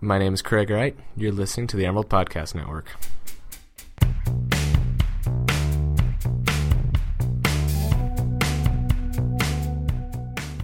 My 0.00 0.16
name 0.16 0.32
is 0.32 0.42
Craig 0.42 0.70
Wright. 0.70 0.96
You're 1.16 1.32
listening 1.32 1.66
to 1.68 1.76
the 1.76 1.84
Emerald 1.84 2.08
Podcast 2.08 2.54
Network. 2.54 2.86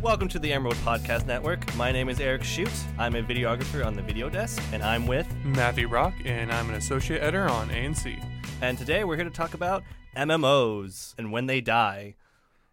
Welcome 0.01 0.29
to 0.29 0.39
the 0.39 0.53
Emerald 0.53 0.77
Podcast 0.77 1.27
Network. 1.27 1.75
My 1.75 1.91
name 1.91 2.09
is 2.09 2.21
Eric 2.21 2.45
Shute. 2.45 2.71
I'm 2.97 3.17
a 3.17 3.25
videographer 3.25 3.85
on 3.85 3.95
the 3.95 4.03
video 4.03 4.31
desk, 4.31 4.63
and 4.73 4.85
I'm 4.85 5.05
with. 5.09 5.27
Matthew 5.45 5.89
Rock, 5.89 6.15
and 6.25 6.53
I'm 6.53 6.69
an 6.69 6.77
associate 6.77 7.21
editor 7.21 7.49
on 7.49 7.71
ANC. 7.71 8.25
And 8.63 8.79
today 8.79 9.03
we're 9.03 9.17
here 9.17 9.25
to 9.25 9.31
talk 9.31 9.55
about 9.55 9.83
MMOs 10.17 11.17
and 11.19 11.33
when 11.33 11.47
they 11.47 11.61
die. 11.61 12.15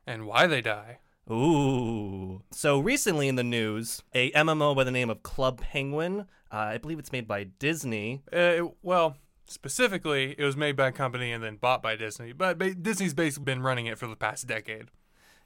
And 0.05 0.27
why 0.27 0.45
they 0.45 0.61
die. 0.61 0.99
Ooh. 1.29 2.41
So 2.51 2.79
recently 2.79 3.27
in 3.27 3.35
the 3.35 3.43
news, 3.43 4.03
a 4.13 4.31
MMO 4.31 4.75
by 4.75 4.83
the 4.83 4.91
name 4.91 5.09
of 5.09 5.23
Club 5.23 5.61
Penguin, 5.61 6.21
uh, 6.51 6.55
I 6.55 6.77
believe 6.77 6.99
it's 6.99 7.11
made 7.11 7.27
by 7.27 7.43
Disney. 7.45 8.21
Uh, 8.33 8.37
it- 8.37 8.73
well, 8.81 9.17
specifically, 9.45 10.35
it 10.37 10.43
was 10.43 10.57
made 10.57 10.75
by 10.75 10.87
a 10.87 10.91
company 10.91 11.31
and 11.31 11.43
then 11.43 11.55
bought 11.57 11.81
by 11.83 11.95
Disney. 11.95 12.33
But 12.33 12.57
ba- 12.57 12.73
Disney's 12.75 13.13
basically 13.13 13.45
been 13.45 13.61
running 13.61 13.85
it 13.85 13.97
for 13.97 14.07
the 14.07 14.15
past 14.15 14.47
decade. 14.47 14.87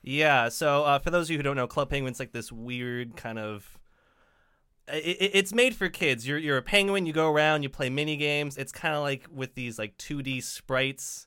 Yeah, 0.02 0.50
so 0.50 0.84
uh, 0.84 1.00
for 1.00 1.10
those 1.10 1.28
of 1.28 1.32
you 1.32 1.38
who 1.38 1.44
don't 1.44 1.56
know, 1.56 1.68
Club 1.68 1.90
Penguin's 1.90 2.20
like 2.20 2.32
this 2.32 2.52
weird 2.52 3.16
kind 3.16 3.40
of. 3.40 3.78
It, 4.88 5.18
it- 5.20 5.32
it's 5.34 5.54
made 5.54 5.76
for 5.76 5.90
kids. 5.90 6.28
You're 6.28 6.38
you're 6.38 6.58
a 6.58 6.62
penguin. 6.62 7.05
You 7.08 7.14
go 7.14 7.30
around. 7.32 7.64
You 7.64 7.70
play 7.70 7.90
mini 7.90 8.16
games. 8.18 8.55
It's 8.58 8.72
kind 8.72 8.96
of 8.96 9.02
like 9.02 9.26
with 9.34 9.55
these 9.55 9.78
like 9.80 9.98
2D 9.98 10.44
sprites. 10.44 11.26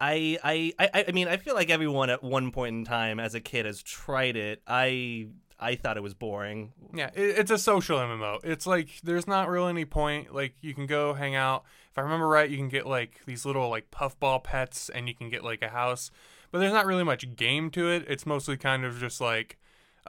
I, 0.00 0.38
I 0.44 0.72
I 0.78 1.04
I 1.08 1.12
mean 1.12 1.28
I 1.28 1.36
feel 1.36 1.54
like 1.54 1.70
everyone 1.70 2.10
at 2.10 2.22
one 2.22 2.50
point 2.52 2.76
in 2.76 2.84
time 2.84 3.18
as 3.18 3.34
a 3.34 3.40
kid 3.40 3.66
has 3.66 3.82
tried 3.82 4.36
it. 4.36 4.62
I 4.66 5.28
I 5.60 5.74
thought 5.74 5.96
it 5.96 6.02
was 6.02 6.14
boring. 6.14 6.72
Yeah, 6.94 7.10
it, 7.14 7.38
it's 7.38 7.50
a 7.50 7.58
social 7.58 7.98
MMO. 7.98 8.38
It's 8.44 8.66
like 8.66 8.88
there's 9.02 9.26
not 9.26 9.48
really 9.48 9.70
any 9.70 9.84
point. 9.84 10.32
Like 10.32 10.54
you 10.60 10.72
can 10.74 10.86
go 10.86 11.14
hang 11.14 11.34
out. 11.34 11.64
If 11.90 11.98
I 11.98 12.02
remember 12.02 12.28
right, 12.28 12.48
you 12.48 12.56
can 12.56 12.68
get 12.68 12.86
like 12.86 13.20
these 13.26 13.44
little 13.44 13.68
like 13.68 13.90
puffball 13.90 14.40
pets, 14.40 14.88
and 14.88 15.08
you 15.08 15.14
can 15.14 15.30
get 15.30 15.42
like 15.42 15.62
a 15.62 15.68
house. 15.68 16.10
But 16.50 16.60
there's 16.60 16.72
not 16.72 16.86
really 16.86 17.04
much 17.04 17.36
game 17.36 17.70
to 17.72 17.90
it. 17.90 18.04
It's 18.08 18.24
mostly 18.24 18.56
kind 18.56 18.84
of 18.84 18.98
just 18.98 19.20
like, 19.20 19.58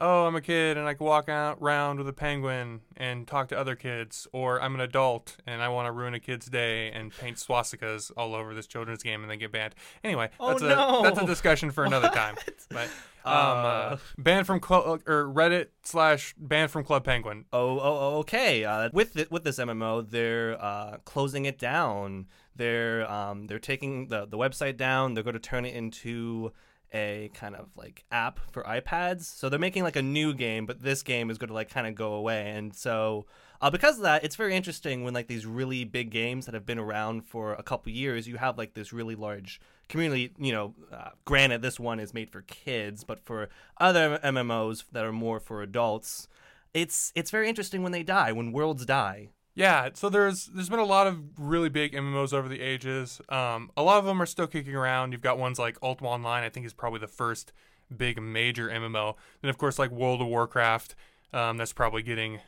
oh, 0.00 0.26
I'm 0.26 0.34
a 0.34 0.40
kid 0.40 0.76
and 0.76 0.86
I 0.88 0.94
can 0.94 1.06
walk 1.06 1.28
out 1.28 1.58
around 1.60 1.98
with 1.98 2.08
a 2.08 2.12
penguin 2.12 2.80
and 2.96 3.26
talk 3.26 3.48
to 3.48 3.58
other 3.58 3.76
kids, 3.76 4.26
or 4.32 4.60
I'm 4.60 4.74
an 4.74 4.80
adult 4.80 5.36
and 5.46 5.62
I 5.62 5.68
want 5.68 5.86
to 5.86 5.92
ruin 5.92 6.14
a 6.14 6.20
kid's 6.20 6.46
day 6.46 6.90
and 6.90 7.12
paint 7.16 7.36
swastikas 7.36 8.10
all 8.16 8.34
over 8.34 8.54
this 8.54 8.66
children's 8.66 9.02
game 9.02 9.22
and 9.22 9.30
then 9.30 9.38
get 9.38 9.52
banned. 9.52 9.74
Anyway, 10.02 10.30
Oh, 10.40 10.50
that's 10.50 10.62
a 10.62 11.00
that's 11.02 11.18
a 11.20 11.26
discussion 11.26 11.70
for 11.70 11.84
another 11.84 12.08
time. 12.14 12.36
But 12.70 12.88
um, 13.24 13.32
uh, 13.34 13.34
Uh. 13.34 13.96
banned 14.16 14.46
from 14.46 14.60
Cl- 14.66 14.98
or 15.06 15.24
Reddit 15.26 15.66
slash 15.82 16.34
banned 16.38 16.70
from 16.70 16.84
Club 16.84 17.04
Penguin. 17.04 17.44
Oh, 17.52 17.78
oh, 17.78 17.80
oh, 18.14 18.18
okay. 18.20 18.64
Uh, 18.64 18.88
with 18.94 19.16
it, 19.16 19.30
with 19.30 19.44
this 19.44 19.58
MMO, 19.58 20.08
they're 20.10 20.56
uh, 20.62 20.96
closing 21.04 21.44
it 21.44 21.58
down. 21.58 22.26
They're 22.56 23.10
um, 23.10 23.46
they're 23.46 23.58
taking 23.58 24.08
the 24.08 24.24
the 24.26 24.38
website 24.38 24.76
down. 24.76 25.14
They're 25.14 25.22
going 25.24 25.34
to 25.34 25.40
turn 25.40 25.64
it 25.66 25.74
into 25.74 26.52
a 26.92 27.30
kind 27.34 27.54
of 27.54 27.68
like 27.76 28.04
app 28.10 28.40
for 28.52 28.62
iPads. 28.64 29.24
So 29.24 29.48
they're 29.48 29.58
making 29.58 29.82
like 29.82 29.96
a 29.96 30.02
new 30.02 30.34
game, 30.34 30.66
but 30.66 30.82
this 30.82 31.02
game 31.02 31.30
is 31.30 31.38
going 31.38 31.48
to 31.48 31.54
like 31.54 31.70
kind 31.70 31.86
of 31.86 31.94
go 31.94 32.14
away. 32.14 32.50
And 32.50 32.74
so 32.74 33.26
uh, 33.60 33.70
because 33.70 33.96
of 33.96 34.02
that, 34.02 34.24
it's 34.24 34.36
very 34.36 34.54
interesting 34.54 35.04
when 35.04 35.14
like 35.14 35.26
these 35.26 35.46
really 35.46 35.84
big 35.84 36.10
games 36.10 36.46
that 36.46 36.54
have 36.54 36.66
been 36.66 36.78
around 36.78 37.26
for 37.26 37.54
a 37.54 37.62
couple 37.62 37.92
years, 37.92 38.26
you 38.26 38.36
have 38.36 38.58
like 38.58 38.74
this 38.74 38.92
really 38.92 39.14
large 39.14 39.60
community. 39.88 40.32
You 40.38 40.52
know, 40.52 40.74
uh, 40.92 41.10
granted, 41.24 41.62
this 41.62 41.78
one 41.78 42.00
is 42.00 42.14
made 42.14 42.30
for 42.30 42.42
kids, 42.42 43.04
but 43.04 43.20
for 43.20 43.48
other 43.78 44.18
MMOs 44.24 44.84
that 44.92 45.04
are 45.04 45.12
more 45.12 45.40
for 45.40 45.62
adults 45.62 46.28
it's 46.74 47.12
it's 47.14 47.30
very 47.30 47.48
interesting 47.48 47.82
when 47.82 47.92
they 47.92 48.02
die, 48.02 48.32
when 48.32 48.52
worlds 48.52 48.86
die. 48.86 49.30
Yeah, 49.60 49.90
so 49.92 50.08
there's 50.08 50.46
there's 50.46 50.70
been 50.70 50.78
a 50.78 50.84
lot 50.86 51.06
of 51.06 51.18
really 51.38 51.68
big 51.68 51.92
MMOs 51.92 52.32
over 52.32 52.48
the 52.48 52.62
ages. 52.62 53.20
Um, 53.28 53.70
a 53.76 53.82
lot 53.82 53.98
of 53.98 54.06
them 54.06 54.22
are 54.22 54.24
still 54.26 54.46
kicking 54.46 54.74
around. 54.74 55.12
You've 55.12 55.20
got 55.20 55.36
ones 55.38 55.58
like 55.58 55.76
Ultima 55.82 56.08
Online. 56.08 56.42
I 56.44 56.48
think 56.48 56.64
is 56.64 56.72
probably 56.72 56.98
the 57.00 57.06
first 57.06 57.52
big 57.94 58.22
major 58.22 58.70
MMO. 58.70 59.16
Then 59.42 59.50
of 59.50 59.58
course 59.58 59.78
like 59.78 59.90
World 59.90 60.22
of 60.22 60.28
Warcraft. 60.28 60.94
Um, 61.34 61.58
that's 61.58 61.74
probably 61.74 62.00
getting 62.02 62.40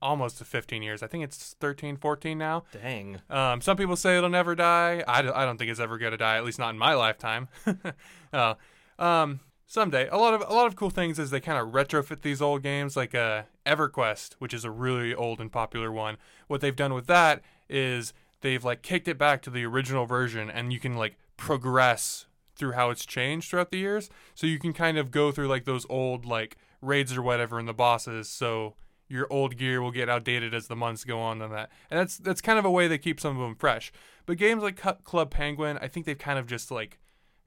almost 0.00 0.38
to 0.38 0.44
15 0.44 0.80
years. 0.80 1.02
I 1.02 1.08
think 1.08 1.24
it's 1.24 1.56
13, 1.58 1.96
14 1.96 2.38
now. 2.38 2.62
Dang. 2.72 3.20
Um, 3.28 3.60
some 3.60 3.76
people 3.76 3.96
say 3.96 4.16
it'll 4.16 4.30
never 4.30 4.54
die. 4.54 5.02
I, 5.08 5.22
don't- 5.22 5.34
I 5.34 5.44
don't 5.44 5.58
think 5.58 5.72
it's 5.72 5.80
ever 5.80 5.98
going 5.98 6.12
to 6.12 6.16
die, 6.16 6.36
at 6.36 6.44
least 6.44 6.60
not 6.60 6.70
in 6.70 6.78
my 6.78 6.94
lifetime. 6.94 7.48
uh, 8.32 8.54
um, 9.00 9.40
someday. 9.70 10.08
A 10.08 10.16
lot 10.16 10.34
of 10.34 10.42
a 10.42 10.52
lot 10.52 10.66
of 10.66 10.74
cool 10.74 10.90
things 10.90 11.18
is 11.18 11.30
they 11.30 11.40
kind 11.40 11.56
of 11.56 11.68
retrofit 11.72 12.22
these 12.22 12.42
old 12.42 12.62
games, 12.62 12.96
like 12.96 13.14
uh, 13.14 13.44
EverQuest, 13.64 14.34
which 14.40 14.52
is 14.52 14.64
a 14.64 14.70
really 14.70 15.14
old 15.14 15.40
and 15.40 15.50
popular 15.50 15.92
one. 15.92 16.16
What 16.48 16.60
they've 16.60 16.74
done 16.74 16.92
with 16.92 17.06
that 17.06 17.40
is 17.68 18.12
they've 18.40 18.64
like 18.64 18.82
kicked 18.82 19.06
it 19.06 19.16
back 19.16 19.42
to 19.42 19.50
the 19.50 19.64
original 19.64 20.06
version, 20.06 20.50
and 20.50 20.72
you 20.72 20.80
can 20.80 20.94
like 20.94 21.16
progress 21.36 22.26
through 22.56 22.72
how 22.72 22.90
it's 22.90 23.06
changed 23.06 23.48
throughout 23.48 23.70
the 23.70 23.78
years. 23.78 24.10
So 24.34 24.46
you 24.46 24.58
can 24.58 24.72
kind 24.72 24.98
of 24.98 25.10
go 25.10 25.30
through 25.30 25.48
like 25.48 25.64
those 25.64 25.86
old 25.88 26.26
like 26.26 26.56
raids 26.82 27.16
or 27.16 27.22
whatever 27.22 27.58
and 27.58 27.68
the 27.68 27.72
bosses. 27.72 28.28
So 28.28 28.74
your 29.08 29.26
old 29.30 29.56
gear 29.56 29.80
will 29.80 29.92
get 29.92 30.08
outdated 30.08 30.52
as 30.52 30.66
the 30.66 30.76
months 30.76 31.04
go 31.04 31.20
on 31.20 31.40
and 31.40 31.52
that. 31.52 31.70
And 31.90 32.00
that's 32.00 32.18
that's 32.18 32.40
kind 32.40 32.58
of 32.58 32.64
a 32.64 32.70
way 32.70 32.88
they 32.88 32.98
keep 32.98 33.20
some 33.20 33.36
of 33.36 33.42
them 33.42 33.54
fresh. 33.54 33.92
But 34.26 34.36
games 34.36 34.64
like 34.64 35.04
Club 35.04 35.30
Penguin, 35.30 35.78
I 35.80 35.86
think 35.86 36.06
they've 36.06 36.18
kind 36.18 36.40
of 36.40 36.48
just 36.48 36.72
like 36.72 36.98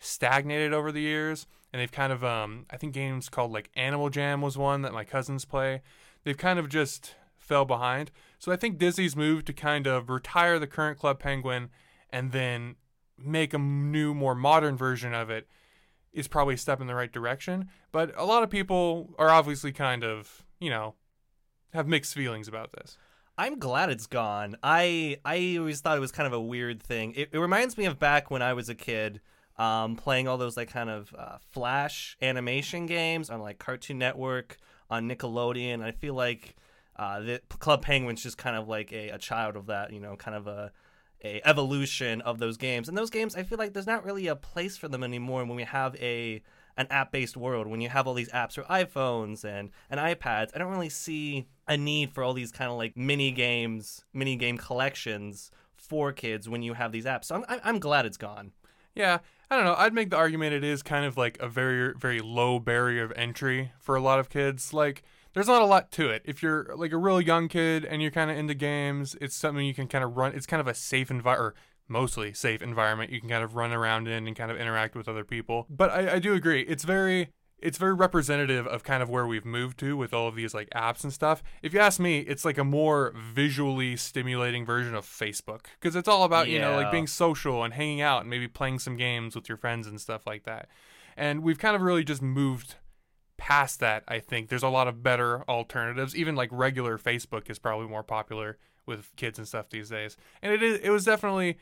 stagnated 0.04 0.74
over 0.74 0.92
the 0.92 1.02
years 1.02 1.48
and 1.72 1.82
they've 1.82 1.92
kind 1.92 2.14
of 2.14 2.24
um 2.24 2.66
I 2.70 2.78
think 2.78 2.94
games 2.94 3.30
called 3.30 3.52
like 3.52 3.70
Animal 3.76 4.10
Jam 4.10 4.42
was 4.42 4.58
one 4.58 4.82
that 4.84 4.94
my 4.94 5.04
cousins 5.04 5.46
play. 5.46 5.82
They've 6.24 6.38
kind 6.38 6.60
of 6.60 6.70
just 6.70 7.16
fell 7.38 7.66
behind. 7.66 8.12
So 8.40 8.52
I 8.52 8.56
think 8.56 8.78
Disney's 8.78 9.16
move 9.16 9.46
to 9.46 9.54
kind 9.54 9.88
of 9.88 10.10
retire 10.10 10.60
the 10.60 10.68
current 10.68 11.00
Club 11.00 11.20
Penguin 11.20 11.70
and 12.10 12.32
then 12.32 12.76
make 13.18 13.54
a 13.54 13.58
new 13.58 14.14
more 14.14 14.36
modern 14.36 14.78
version 14.78 15.14
of 15.14 15.30
it 15.30 15.48
is 16.14 16.28
probably 16.28 16.54
a 16.54 16.58
step 16.58 16.80
in 16.80 16.88
the 16.88 16.96
right 16.96 17.12
direction. 17.12 17.70
But 17.92 18.14
a 18.16 18.26
lot 18.26 18.44
of 18.44 18.50
people 18.50 19.16
are 19.18 19.30
obviously 19.30 19.72
kind 19.72 20.04
of, 20.04 20.46
you 20.60 20.70
know, 20.70 20.96
have 21.74 21.88
mixed 21.88 22.14
feelings 22.14 22.48
about 22.48 22.72
this. 22.72 22.98
I'm 23.38 23.58
glad 23.58 23.90
it's 23.90 24.06
gone. 24.06 24.56
I 24.62 25.18
I 25.26 25.58
always 25.58 25.82
thought 25.82 25.98
it 25.98 26.02
was 26.02 26.12
kind 26.12 26.28
of 26.28 26.34
a 26.34 26.42
weird 26.42 26.82
thing. 26.82 27.14
It, 27.16 27.30
it 27.32 27.40
reminds 27.40 27.78
me 27.78 27.86
of 27.86 27.98
back 27.98 28.30
when 28.30 28.44
I 28.44 28.54
was 28.54 28.70
a 28.70 28.76
kid, 28.76 29.22
um, 29.58 29.96
playing 29.96 30.28
all 30.28 30.38
those 30.38 30.58
like 30.58 30.70
kind 30.70 30.90
of 30.90 31.14
uh, 31.18 31.38
flash 31.52 32.18
animation 32.22 32.86
games 32.86 33.30
on 33.30 33.40
like 33.42 33.60
Cartoon 33.60 33.98
Network, 33.98 34.58
on 34.90 35.08
Nickelodeon. 35.10 35.82
I 35.84 35.92
feel 35.92 36.14
like 36.14 36.56
uh, 36.96 37.20
the 37.20 37.42
Club 37.60 37.82
Penguin's 37.84 38.24
just 38.24 38.38
kind 38.38 38.56
of 38.56 38.68
like 38.68 38.92
a, 38.92 39.10
a 39.10 39.18
child 39.18 39.56
of 39.56 39.68
that. 39.68 39.92
You 39.94 40.00
know, 40.00 40.16
kind 40.16 40.36
of 40.36 40.48
a 40.48 40.72
a 41.24 41.42
evolution 41.46 42.20
of 42.22 42.38
those 42.40 42.58
games. 42.58 42.90
And 42.90 42.98
those 42.98 43.10
games, 43.10 43.36
I 43.36 43.44
feel 43.44 43.58
like 43.58 43.74
there's 43.74 43.88
not 43.88 44.04
really 44.04 44.28
a 44.28 44.36
place 44.36 44.76
for 44.76 44.90
them 44.90 45.04
anymore 45.04 45.46
when 45.46 45.56
we 45.56 45.64
have 45.64 45.96
a 45.96 46.42
an 46.76 46.88
app-based 46.90 47.38
world. 47.38 47.68
When 47.68 47.82
you 47.82 47.90
have 47.90 48.08
all 48.08 48.14
these 48.16 48.30
apps 48.32 48.54
for 48.56 48.64
iPhones 48.64 49.46
and 49.46 49.70
and 49.90 50.00
iPads, 50.00 50.50
I 50.54 50.58
don't 50.58 50.72
really 50.72 50.90
see 50.90 51.48
a 51.68 51.78
need 51.78 52.12
for 52.12 52.24
all 52.24 52.34
these 52.34 52.52
kind 52.52 52.70
of 52.72 52.78
like 52.78 52.98
mini 52.98 53.32
games, 53.32 54.04
mini 54.14 54.36
game 54.36 54.58
collections 54.58 55.52
for 55.76 56.12
kids 56.12 56.50
when 56.50 56.62
you 56.64 56.74
have 56.74 56.92
these 56.92 57.06
apps. 57.06 57.26
So 57.26 57.36
I'm- 57.36 57.62
I'm 57.64 57.80
glad 57.80 58.06
it's 58.06 58.18
gone. 58.18 58.52
Yeah, 58.96 59.20
I 59.54 59.58
don't 59.58 59.66
know. 59.66 59.76
I'd 59.78 59.94
make 59.94 60.10
the 60.10 60.18
argument 60.18 60.56
it 60.56 60.64
is 60.64 60.82
kind 60.82 61.06
of 61.06 61.16
like 61.16 61.38
a 61.40 61.48
very, 61.48 61.94
very 61.96 62.22
low 62.22 62.58
barrier 62.58 63.04
of 63.04 63.14
entry 63.16 63.72
for 63.80 63.96
a 63.96 64.02
lot 64.02 64.20
of 64.20 64.28
kids. 64.28 64.74
Like, 64.74 65.04
there's 65.34 65.46
not 65.46 65.62
a 65.62 65.66
lot 65.66 65.92
to 65.92 66.10
it. 66.10 66.24
If 66.26 66.42
you're 66.42 66.76
like 66.76 66.92
a 66.92 66.98
real 66.98 67.22
young 67.22 67.48
kid 67.48 67.86
and 67.86 68.02
you're 68.02 68.10
kind 68.10 68.32
of 68.32 68.38
into 68.38 68.56
games, 68.56 69.16
it's 69.22 69.36
something 69.36 69.64
you 69.64 69.76
can 69.76 69.88
kind 69.88 70.04
of 70.04 70.18
run. 70.18 70.34
It's 70.34 70.48
kind 70.48 70.60
of 70.60 70.68
a 70.68 70.74
safe 70.74 71.12
environment, 71.12 71.56
or 71.56 71.60
mostly 71.88 72.34
safe 72.34 72.64
environment 72.64 73.12
you 73.12 73.20
can 73.20 73.30
kind 73.30 73.44
of 73.44 73.56
run 73.56 73.72
around 73.72 74.08
in 74.08 74.26
and 74.26 74.36
kind 74.36 74.50
of 74.50 74.58
interact 74.58 74.96
with 74.96 75.08
other 75.08 75.24
people. 75.24 75.68
But 75.70 75.92
I, 75.92 76.14
I 76.14 76.20
do 76.20 76.34
agree. 76.34 76.62
It's 76.62 76.84
very 76.84 77.30
it's 77.64 77.78
very 77.78 77.94
representative 77.94 78.68
of 78.68 78.84
kind 78.84 79.02
of 79.02 79.10
where 79.10 79.26
we've 79.26 79.46
moved 79.46 79.80
to 79.80 79.96
with 79.96 80.14
all 80.14 80.28
of 80.28 80.36
these 80.36 80.54
like 80.54 80.70
apps 80.72 81.04
and 81.04 81.14
stuff. 81.14 81.42
If 81.62 81.74
you 81.74 81.80
ask 81.80 81.98
me, 81.98 82.20
it's 82.20 82.44
like 82.44 82.58
a 82.58 82.64
more 82.66 83.14
visually 83.16 83.96
stimulating 83.96 84.66
version 84.66 84.94
of 84.94 85.06
Facebook 85.06 85.68
because 85.80 85.96
it's 85.96 86.10
all 86.10 86.26
about, 86.26 86.50
you 86.50 86.60
know, 86.60 86.76
like 86.76 86.92
being 86.92 87.08
social 87.08 87.64
and 87.64 87.74
hanging 87.74 88.02
out 88.02 88.22
and 88.22 88.30
maybe 88.30 88.50
playing 88.50 88.80
some 88.80 88.98
games 88.98 89.34
with 89.34 89.48
your 89.48 89.58
friends 89.58 89.88
and 89.88 90.00
stuff 90.02 90.28
like 90.28 90.44
that. 90.44 90.68
And 91.16 91.42
we've 91.42 91.58
kind 91.58 91.74
of 91.74 91.82
really 91.82 92.04
just 92.04 92.22
moved 92.22 92.76
past 93.38 93.80
that, 93.80 94.04
I 94.10 94.20
think. 94.20 94.50
There's 94.50 94.64
a 94.64 94.68
lot 94.68 94.90
of 94.90 95.02
better 95.02 95.44
alternatives. 95.50 96.18
Even 96.18 96.36
like 96.36 96.50
regular 96.52 96.98
Facebook 96.98 97.50
is 97.50 97.60
probably 97.60 97.88
more 97.88 98.04
popular 98.04 98.58
with 98.86 99.16
kids 99.16 99.40
and 99.40 99.48
stuff 99.48 99.70
these 99.70 99.90
days. 99.90 100.18
And 100.42 100.52
it 100.52 100.62
is 100.62 100.80
it 100.80 100.90
was 100.90 101.06
definitely 101.06 101.58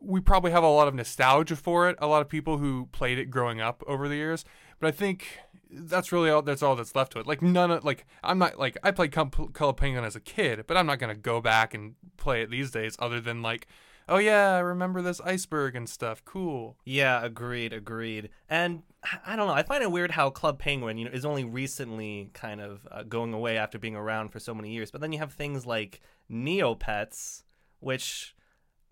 we 0.00 0.20
probably 0.20 0.50
have 0.52 0.62
a 0.62 0.68
lot 0.68 0.88
of 0.88 0.94
nostalgia 0.94 1.56
for 1.56 1.88
it. 1.88 1.96
A 2.00 2.06
lot 2.06 2.22
of 2.22 2.28
people 2.28 2.58
who 2.58 2.88
played 2.92 3.18
it 3.18 3.30
growing 3.30 3.60
up 3.60 3.82
over 3.86 4.08
the 4.08 4.16
years, 4.16 4.44
but 4.80 4.88
I 4.88 4.90
think 4.90 5.38
that's 5.70 6.12
really 6.12 6.30
all. 6.30 6.42
That's 6.42 6.62
all 6.62 6.76
that's 6.76 6.94
left 6.94 7.12
to 7.12 7.20
it. 7.20 7.26
Like 7.26 7.42
none 7.42 7.70
of 7.70 7.84
like 7.84 8.06
I'm 8.22 8.38
not 8.38 8.58
like 8.58 8.76
I 8.82 8.90
played 8.90 9.12
Com- 9.12 9.30
Color 9.30 9.74
Penguin 9.74 10.04
as 10.04 10.16
a 10.16 10.20
kid, 10.20 10.64
but 10.66 10.76
I'm 10.76 10.86
not 10.86 10.98
gonna 10.98 11.14
go 11.14 11.40
back 11.40 11.74
and 11.74 11.94
play 12.16 12.42
it 12.42 12.50
these 12.50 12.70
days. 12.70 12.96
Other 12.98 13.20
than 13.20 13.42
like 13.42 13.66
oh 14.08 14.18
yeah, 14.18 14.54
I 14.54 14.60
remember 14.60 15.02
this 15.02 15.20
iceberg 15.20 15.76
and 15.76 15.88
stuff. 15.88 16.24
Cool. 16.24 16.76
Yeah, 16.84 17.22
agreed, 17.24 17.72
agreed. 17.72 18.30
And 18.48 18.82
I 19.24 19.36
don't 19.36 19.46
know. 19.46 19.54
I 19.54 19.62
find 19.62 19.82
it 19.82 19.92
weird 19.92 20.10
how 20.12 20.30
Club 20.30 20.58
Penguin, 20.58 20.98
you 20.98 21.04
know, 21.04 21.10
is 21.12 21.24
only 21.24 21.44
recently 21.44 22.30
kind 22.32 22.60
of 22.60 22.86
uh, 22.90 23.02
going 23.02 23.32
away 23.32 23.56
after 23.58 23.78
being 23.78 23.96
around 23.96 24.30
for 24.30 24.40
so 24.40 24.54
many 24.54 24.70
years. 24.70 24.90
But 24.90 25.00
then 25.00 25.12
you 25.12 25.18
have 25.18 25.32
things 25.32 25.66
like 25.66 26.00
Neopets, 26.30 27.44
which 27.80 28.34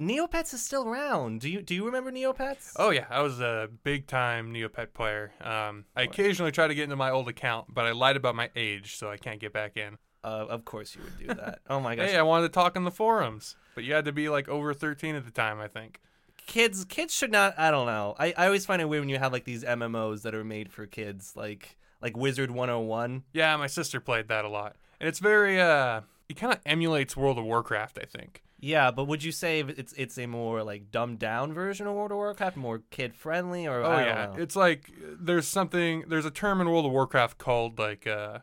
Neopets 0.01 0.53
is 0.53 0.63
still 0.63 0.87
around. 0.87 1.41
Do 1.41 1.49
you 1.49 1.63
do 1.63 1.75
you 1.75 1.87
remember 1.87 2.11
Neopets? 2.13 2.73
Oh 2.77 2.91
yeah, 2.91 3.07
I 3.09 3.23
was 3.23 3.41
a 3.41 3.69
big 3.83 4.07
time 4.07 4.53
Neopet 4.53 4.93
player. 4.93 5.33
Um, 5.41 5.85
I 5.97 6.03
occasionally 6.03 6.53
try 6.53 6.67
to 6.69 6.75
get 6.75 6.85
into 6.85 6.97
my 6.97 7.11
old 7.11 7.29
account, 7.29 7.73
but 7.73 7.87
I 7.87 7.93
lied 7.93 8.17
about 8.17 8.35
my 8.35 8.51
age, 8.55 8.97
so 8.97 9.11
I 9.11 9.17
can't 9.17 9.41
get 9.41 9.53
back 9.55 9.77
in. 9.77 9.97
Uh, 10.23 10.47
of 10.51 10.65
course 10.65 10.95
you 10.95 11.03
would 11.03 11.19
do 11.19 11.27
that. 11.41 11.61
Oh 11.71 11.81
my 11.81 11.95
gosh. 11.97 12.11
Hey, 12.11 12.17
I 12.17 12.23
wanted 12.23 12.49
to 12.49 12.53
talk 12.53 12.77
in 12.77 12.85
the 12.85 12.91
forums, 12.91 13.57
but 13.75 13.85
you 13.85 13.95
had 13.95 14.05
to 14.05 14.13
be 14.13 14.29
like 14.29 14.49
over 14.49 14.75
13 14.75 15.15
at 15.15 15.25
the 15.25 15.31
time, 15.31 15.61
I 15.61 15.69
think. 15.69 16.01
kids 16.47 16.85
kids 16.85 17.13
should 17.15 17.33
not 17.33 17.59
i 17.59 17.71
don't 17.73 17.87
know 17.87 18.15
I, 18.19 18.33
I 18.37 18.47
always 18.47 18.65
find 18.67 18.81
it 18.83 18.85
weird 18.85 19.01
when 19.03 19.09
you 19.09 19.19
have 19.19 19.33
like 19.33 19.45
these 19.45 19.65
mmos 19.65 20.23
that 20.23 20.33
are 20.35 20.45
made 20.45 20.71
for 20.71 20.87
kids 20.87 21.33
like 21.35 21.77
like 22.01 22.17
wizard 22.17 22.51
101 22.53 23.25
Yeah, 23.33 23.57
my 23.57 23.67
sister 23.67 23.99
played 24.01 24.29
that 24.29 24.45
a 24.45 24.49
lot, 24.49 24.77
and 25.01 25.09
it's 25.09 25.19
very 25.19 25.61
uh, 25.61 26.03
it 26.29 26.35
kind 26.37 26.53
of 26.53 26.61
emulates 26.67 27.17
World 27.17 27.39
of 27.39 27.45
Warcraft, 27.45 27.99
I 28.01 28.05
think. 28.05 28.43
Yeah 28.59 28.91
but 28.91 29.05
would 29.05 29.23
you 29.23 29.33
say 29.33 29.61
it's 29.61 29.93
it's 29.95 30.19
a 30.19 30.27
more 30.27 30.63
like 30.63 30.91
dumbed 30.91 31.19
down 31.19 31.53
version 31.53 31.87
of 31.87 31.95
world 31.95 32.11
of 32.11 32.17
warcraft 32.17 32.57
more 32.57 32.83
kid 32.91 33.15
friendly 33.15 33.67
or 33.67 33.83
Oh 33.83 33.91
I 33.91 34.05
don't 34.05 34.07
yeah, 34.07 34.27
know. 34.27 34.43
it's 34.43 34.57
like 34.57 34.91
there's 35.21 35.47
something 35.47 36.05
there's 36.09 36.25
a 36.25 36.31
term 36.31 36.61
in 36.61 36.69
World 36.69 36.87
of 36.87 36.93
Warcraft 36.93 37.39
called 37.39 37.79
like 37.79 38.07
uh 38.07 38.39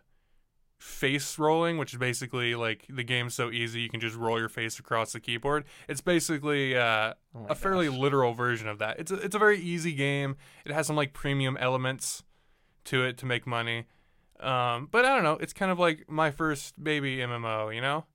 face 0.84 1.40
rolling, 1.40 1.78
which 1.78 1.94
is 1.94 2.00
basically 2.00 2.56
like 2.56 2.86
the 2.90 3.04
game's 3.04 3.34
so 3.34 3.50
easy 3.50 3.80
you 3.80 3.90
can 3.90 4.02
just 4.02 4.18
roll 4.18 4.38
your 4.38 4.50
face 4.50 4.78
across 4.80 5.14
the 5.14 5.20
keyboard. 5.20 5.64
It's 5.88 6.02
basically 6.02 6.76
uh, 6.76 7.14
Oh 7.34 7.46
a 7.50 7.56
fairly 7.56 7.88
literal 7.88 8.34
version 8.34 8.68
of 8.68 8.80
that. 8.80 9.00
It's 9.00 9.10
a, 9.10 9.16
it's 9.16 9.34
a 9.34 9.40
very 9.40 9.60
easy 9.60 9.94
game. 9.94 10.36
It 10.66 10.74
has 10.74 10.88
some 10.88 10.98
like 10.98 11.14
premium 11.14 11.56
elements 11.58 12.24
to 12.86 13.04
it 13.06 13.18
to 13.20 13.26
make 13.26 13.48
money. 13.48 13.86
Um, 14.42 14.90
but 14.92 15.06
I 15.06 15.16
don't 15.16 15.24
know. 15.24 15.38
It's 15.40 15.54
kind 15.54 15.72
of 15.72 15.80
like 15.80 16.10
my 16.10 16.32
first 16.32 16.84
baby 16.84 17.18
MMO, 17.18 17.74
you 17.74 17.80
know? 17.80 18.06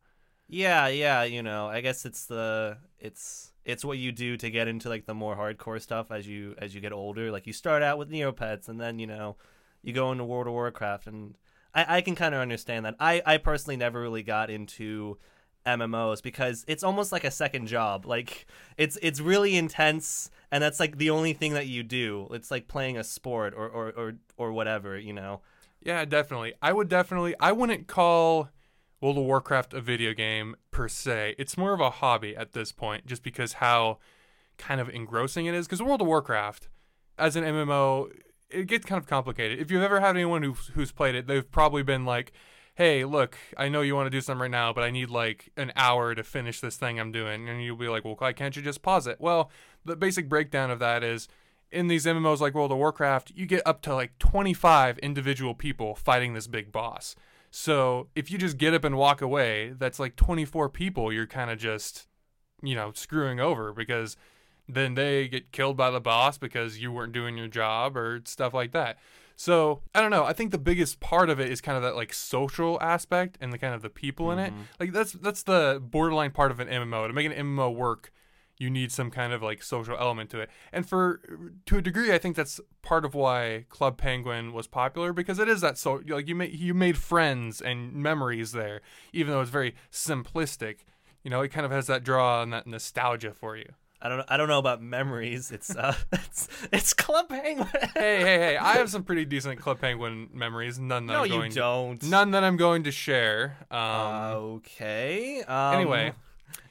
Yeah 0.48 0.86
yeah 0.88 1.22
you 1.24 1.42
know 1.42 1.68
i 1.68 1.80
guess 1.80 2.04
it's 2.04 2.26
the 2.26 2.76
it's 2.98 3.52
it's 3.64 3.84
what 3.84 3.98
you 3.98 4.10
do 4.10 4.36
to 4.36 4.50
get 4.50 4.66
into 4.66 4.88
like 4.88 5.04
the 5.04 5.14
more 5.14 5.36
hardcore 5.36 5.80
stuff 5.80 6.10
as 6.10 6.26
you 6.26 6.54
as 6.58 6.74
you 6.74 6.80
get 6.80 6.92
older 6.92 7.30
like 7.30 7.46
you 7.46 7.52
start 7.52 7.82
out 7.82 7.98
with 7.98 8.10
neopets 8.10 8.68
and 8.68 8.80
then 8.80 8.98
you 8.98 9.06
know 9.06 9.36
you 9.82 9.92
go 9.92 10.10
into 10.10 10.24
world 10.24 10.46
of 10.46 10.52
warcraft 10.52 11.06
and 11.06 11.36
i 11.74 11.98
i 11.98 12.00
can 12.00 12.14
kind 12.14 12.34
of 12.34 12.40
understand 12.40 12.84
that 12.86 12.94
i 12.98 13.20
i 13.26 13.36
personally 13.36 13.76
never 13.76 14.00
really 14.00 14.22
got 14.22 14.48
into 14.50 15.18
mmos 15.66 16.22
because 16.22 16.64
it's 16.66 16.82
almost 16.82 17.12
like 17.12 17.24
a 17.24 17.30
second 17.30 17.66
job 17.66 18.06
like 18.06 18.46
it's 18.78 18.96
it's 19.02 19.20
really 19.20 19.54
intense 19.54 20.30
and 20.50 20.62
that's 20.62 20.80
like 20.80 20.96
the 20.96 21.10
only 21.10 21.34
thing 21.34 21.52
that 21.52 21.66
you 21.66 21.82
do 21.82 22.26
it's 22.30 22.50
like 22.50 22.68
playing 22.68 22.96
a 22.96 23.04
sport 23.04 23.52
or 23.54 23.68
or 23.68 23.90
or, 23.90 24.14
or 24.38 24.52
whatever 24.52 24.98
you 24.98 25.12
know 25.12 25.42
Yeah, 25.80 26.04
definitely. 26.04 26.54
I 26.60 26.72
would 26.72 26.88
definitely. 26.88 27.34
I 27.40 27.52
wouldn't 27.52 27.86
call 27.86 28.48
World 29.00 29.18
of 29.18 29.24
Warcraft 29.24 29.74
a 29.74 29.80
video 29.80 30.12
game 30.12 30.56
per 30.70 30.88
se. 30.88 31.34
It's 31.38 31.56
more 31.56 31.72
of 31.72 31.80
a 31.80 31.90
hobby 31.90 32.36
at 32.36 32.52
this 32.52 32.72
point, 32.72 33.06
just 33.06 33.22
because 33.22 33.54
how 33.54 33.98
kind 34.56 34.80
of 34.80 34.88
engrossing 34.88 35.46
it 35.46 35.54
is. 35.54 35.66
Because 35.66 35.80
World 35.80 36.00
of 36.00 36.08
Warcraft, 36.08 36.68
as 37.16 37.36
an 37.36 37.44
MMO, 37.44 38.10
it 38.50 38.66
gets 38.66 38.84
kind 38.84 39.00
of 39.00 39.06
complicated. 39.06 39.60
If 39.60 39.70
you've 39.70 39.82
ever 39.82 40.00
had 40.00 40.16
anyone 40.16 40.42
who's 40.42 40.68
who's 40.74 40.92
played 40.92 41.14
it, 41.14 41.26
they've 41.26 41.48
probably 41.48 41.82
been 41.82 42.04
like, 42.04 42.32
"Hey, 42.74 43.04
look, 43.04 43.38
I 43.56 43.68
know 43.68 43.82
you 43.82 43.94
want 43.94 44.06
to 44.06 44.10
do 44.10 44.20
something 44.20 44.42
right 44.42 44.50
now, 44.50 44.72
but 44.72 44.82
I 44.82 44.90
need 44.90 45.10
like 45.10 45.50
an 45.56 45.72
hour 45.76 46.14
to 46.14 46.24
finish 46.24 46.60
this 46.60 46.76
thing 46.76 46.98
I'm 46.98 47.12
doing," 47.12 47.48
and 47.48 47.62
you'll 47.62 47.76
be 47.76 47.88
like, 47.88 48.04
"Well, 48.04 48.16
why 48.18 48.32
can't 48.32 48.56
you 48.56 48.62
just 48.62 48.82
pause 48.82 49.06
it?" 49.06 49.20
Well, 49.20 49.50
the 49.84 49.96
basic 49.96 50.28
breakdown 50.28 50.70
of 50.70 50.80
that 50.80 51.04
is 51.04 51.28
in 51.70 51.88
these 51.88 52.06
MMOs 52.06 52.40
like 52.40 52.54
World 52.54 52.72
of 52.72 52.78
Warcraft, 52.78 53.32
you 53.34 53.46
get 53.46 53.62
up 53.66 53.82
to 53.82 53.94
like 53.94 54.18
25 54.18 54.98
individual 54.98 55.54
people 55.54 55.94
fighting 55.94 56.34
this 56.34 56.46
big 56.46 56.72
boss. 56.72 57.14
So 57.50 58.08
if 58.14 58.30
you 58.30 58.38
just 58.38 58.58
get 58.58 58.74
up 58.74 58.84
and 58.84 58.96
walk 58.96 59.22
away, 59.22 59.74
that's 59.78 59.98
like 59.98 60.16
24 60.16 60.68
people 60.68 61.12
you're 61.12 61.26
kind 61.26 61.50
of 61.50 61.58
just, 61.58 62.06
you 62.62 62.74
know, 62.74 62.92
screwing 62.94 63.40
over 63.40 63.72
because 63.72 64.16
then 64.68 64.94
they 64.94 65.28
get 65.28 65.50
killed 65.50 65.76
by 65.76 65.90
the 65.90 66.00
boss 66.00 66.36
because 66.38 66.80
you 66.80 66.92
weren't 66.92 67.12
doing 67.12 67.36
your 67.36 67.48
job 67.48 67.96
or 67.96 68.20
stuff 68.24 68.52
like 68.52 68.72
that. 68.72 68.98
So 69.34 69.82
I 69.94 70.00
don't 70.00 70.10
know. 70.10 70.24
I 70.24 70.32
think 70.32 70.50
the 70.50 70.58
biggest 70.58 70.98
part 70.98 71.30
of 71.30 71.38
it 71.38 71.50
is 71.50 71.60
kind 71.60 71.76
of 71.76 71.82
that 71.84 71.94
like 71.94 72.12
social 72.12 72.76
aspect 72.82 73.38
and 73.40 73.52
the 73.52 73.58
kind 73.58 73.72
of 73.72 73.82
the 73.82 73.88
people 73.88 74.32
in 74.32 74.38
it. 74.40 74.52
Mm-hmm. 74.52 74.62
Like 74.80 74.92
that's 74.92 75.12
that's 75.12 75.44
the 75.44 75.80
borderline 75.82 76.32
part 76.32 76.50
of 76.50 76.58
an 76.58 76.66
MMO. 76.66 77.06
To 77.06 77.12
make 77.12 77.26
an 77.26 77.32
MMO 77.32 77.74
work, 77.74 78.12
you 78.58 78.68
need 78.70 78.90
some 78.90 79.10
kind 79.10 79.32
of 79.32 79.42
like 79.42 79.62
social 79.62 79.96
element 79.96 80.30
to 80.30 80.40
it. 80.40 80.50
And 80.72 80.86
for 80.86 81.20
to 81.66 81.78
a 81.78 81.82
degree, 81.82 82.12
I 82.12 82.18
think 82.18 82.36
that's 82.36 82.60
part 82.82 83.04
of 83.04 83.14
why 83.14 83.64
Club 83.68 83.96
Penguin 83.96 84.52
was 84.52 84.66
popular 84.66 85.12
because 85.12 85.38
it 85.38 85.48
is 85.48 85.60
that 85.60 85.78
so 85.78 86.02
like 86.08 86.28
you 86.28 86.34
made 86.34 86.52
you 86.52 86.74
made 86.74 86.98
friends 86.98 87.60
and 87.60 87.94
memories 87.94 88.52
there, 88.52 88.80
even 89.12 89.32
though 89.32 89.40
it's 89.40 89.50
very 89.50 89.74
simplistic. 89.92 90.78
You 91.22 91.30
know, 91.30 91.40
it 91.42 91.48
kind 91.48 91.64
of 91.64 91.72
has 91.72 91.86
that 91.86 92.04
draw 92.04 92.42
and 92.42 92.52
that 92.52 92.66
nostalgia 92.66 93.32
for 93.32 93.56
you. 93.56 93.70
i 94.00 94.08
don't 94.08 94.24
i 94.28 94.36
don't 94.36 94.46
know 94.48 94.60
about 94.60 94.80
memories 94.80 95.50
it's 95.50 95.74
uh 95.74 95.92
it's 96.12 96.48
it's 96.72 96.92
club 96.92 97.28
penguin 97.28 97.66
Hey, 97.94 98.20
hey, 98.20 98.38
hey! 98.38 98.56
I 98.56 98.74
have 98.74 98.88
some 98.94 99.02
pretty 99.02 99.24
decent 99.24 99.60
Club 99.60 99.80
Penguin 99.80 100.30
memories. 100.32 100.78
None 100.78 101.06
that 101.06 101.12
no 101.12 101.20
I'm 101.20 101.26
you 101.26 101.32
going 101.32 101.52
don't 101.52 102.02
none 102.04 102.30
that 102.32 102.44
I'm 102.44 102.56
going 102.56 102.84
to 102.84 102.92
share. 102.92 103.56
Um, 103.70 104.60
okay 104.62 105.42
um, 105.42 105.74
anyway. 105.74 106.12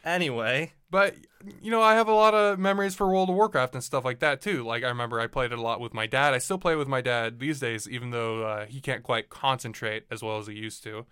anyway 0.05 0.73
But 0.89 1.15
you 1.61 1.69
know, 1.71 1.81
I 1.81 1.95
have 1.95 2.07
a 2.07 2.13
lot 2.13 2.33
of 2.33 2.59
memories 2.59 2.95
for 2.95 3.07
World 3.07 3.29
of 3.29 3.35
Warcraft 3.35 3.75
and 3.75 3.83
stuff 3.83 4.05
like 4.05 4.19
that 4.19 4.41
too. 4.41 4.63
Like 4.63 4.83
I 4.83 4.87
remember 4.87 5.19
I 5.19 5.27
played 5.27 5.51
it 5.51 5.59
a 5.59 5.61
lot 5.61 5.79
with 5.79 5.93
my 5.93 6.07
dad. 6.07 6.33
I 6.33 6.37
still 6.37 6.57
play 6.57 6.73
it 6.73 6.77
with 6.77 6.87
my 6.87 7.01
dad 7.01 7.39
these 7.39 7.59
days, 7.59 7.87
even 7.89 8.11
though 8.11 8.43
uh, 8.43 8.65
he 8.65 8.79
can't 8.79 9.03
quite 9.03 9.29
concentrate 9.29 10.05
as 10.09 10.21
well 10.21 10.37
as 10.37 10.47
he 10.47 10.53
used 10.53 10.83
to. 10.83 11.05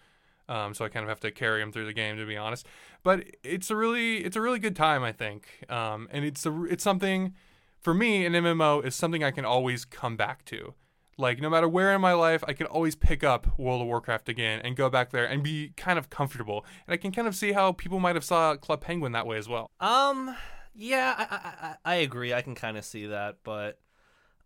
Um, 0.48 0.74
so 0.74 0.86
I 0.86 0.90
kind 0.90 1.04
of 1.04 1.10
have 1.10 1.20
to 1.22 1.32
carry 1.32 1.62
him 1.62 1.72
through 1.72 1.88
the 1.88 1.94
game, 1.94 2.18
to 2.18 2.26
be 2.26 2.38
honest. 2.38 2.68
But 3.04 3.26
it's 3.44 3.72
a 3.72 3.76
really, 3.76 4.18
it's 4.18 4.36
a 4.36 4.42
really 4.42 4.60
good 4.60 4.76
time, 4.76 5.04
I 5.04 5.12
think. 5.12 5.48
Um, 5.70 6.08
and 6.12 6.24
it's 6.24 6.46
a, 6.46 6.64
it's 6.66 6.84
something 6.84 7.34
for 7.82 7.94
me. 7.94 8.26
An 8.26 8.34
MMO 8.34 8.86
is 8.86 8.96
something 8.96 9.24
I 9.24 9.32
can 9.32 9.46
always 9.46 9.86
come 9.86 10.16
back 10.16 10.46
to. 10.46 10.74
Like 11.18 11.40
no 11.40 11.50
matter 11.50 11.68
where 11.68 11.94
in 11.94 12.02
my 12.02 12.14
life, 12.14 12.44
I 12.48 12.54
can 12.54 12.68
always 12.68 12.96
pick 12.96 13.24
up 13.24 13.58
World 13.58 13.82
of 13.82 13.88
Warcraft 13.88 14.28
again 14.28 14.60
and 14.64 14.76
go 14.76 14.90
back 14.90 15.12
there 15.12 15.26
and 15.26 15.42
be 15.42 15.72
kind 15.78 15.98
of 15.98 16.10
comfortable. 16.10 16.66
And 16.86 16.94
I 16.94 16.98
can 16.98 17.12
kind 17.12 17.28
of 17.28 17.36
see 17.36 17.54
how 17.54 17.72
people 17.72 18.00
might 18.00 18.16
have 18.16 18.26
saw 18.26 18.56
Club 18.58 18.82
Penguin 18.82 19.14
that 19.14 19.26
way 19.26 19.38
as 19.38 19.48
well. 19.48 19.72
Um, 19.80 20.36
yeah, 20.74 21.16
I 21.18 21.36
I, 21.68 21.94
I, 21.94 21.96
agree. 21.96 22.34
I 22.34 22.42
can 22.42 22.54
kind 22.54 22.78
of 22.78 22.84
see 22.84 23.06
that, 23.08 23.38
but 23.44 23.80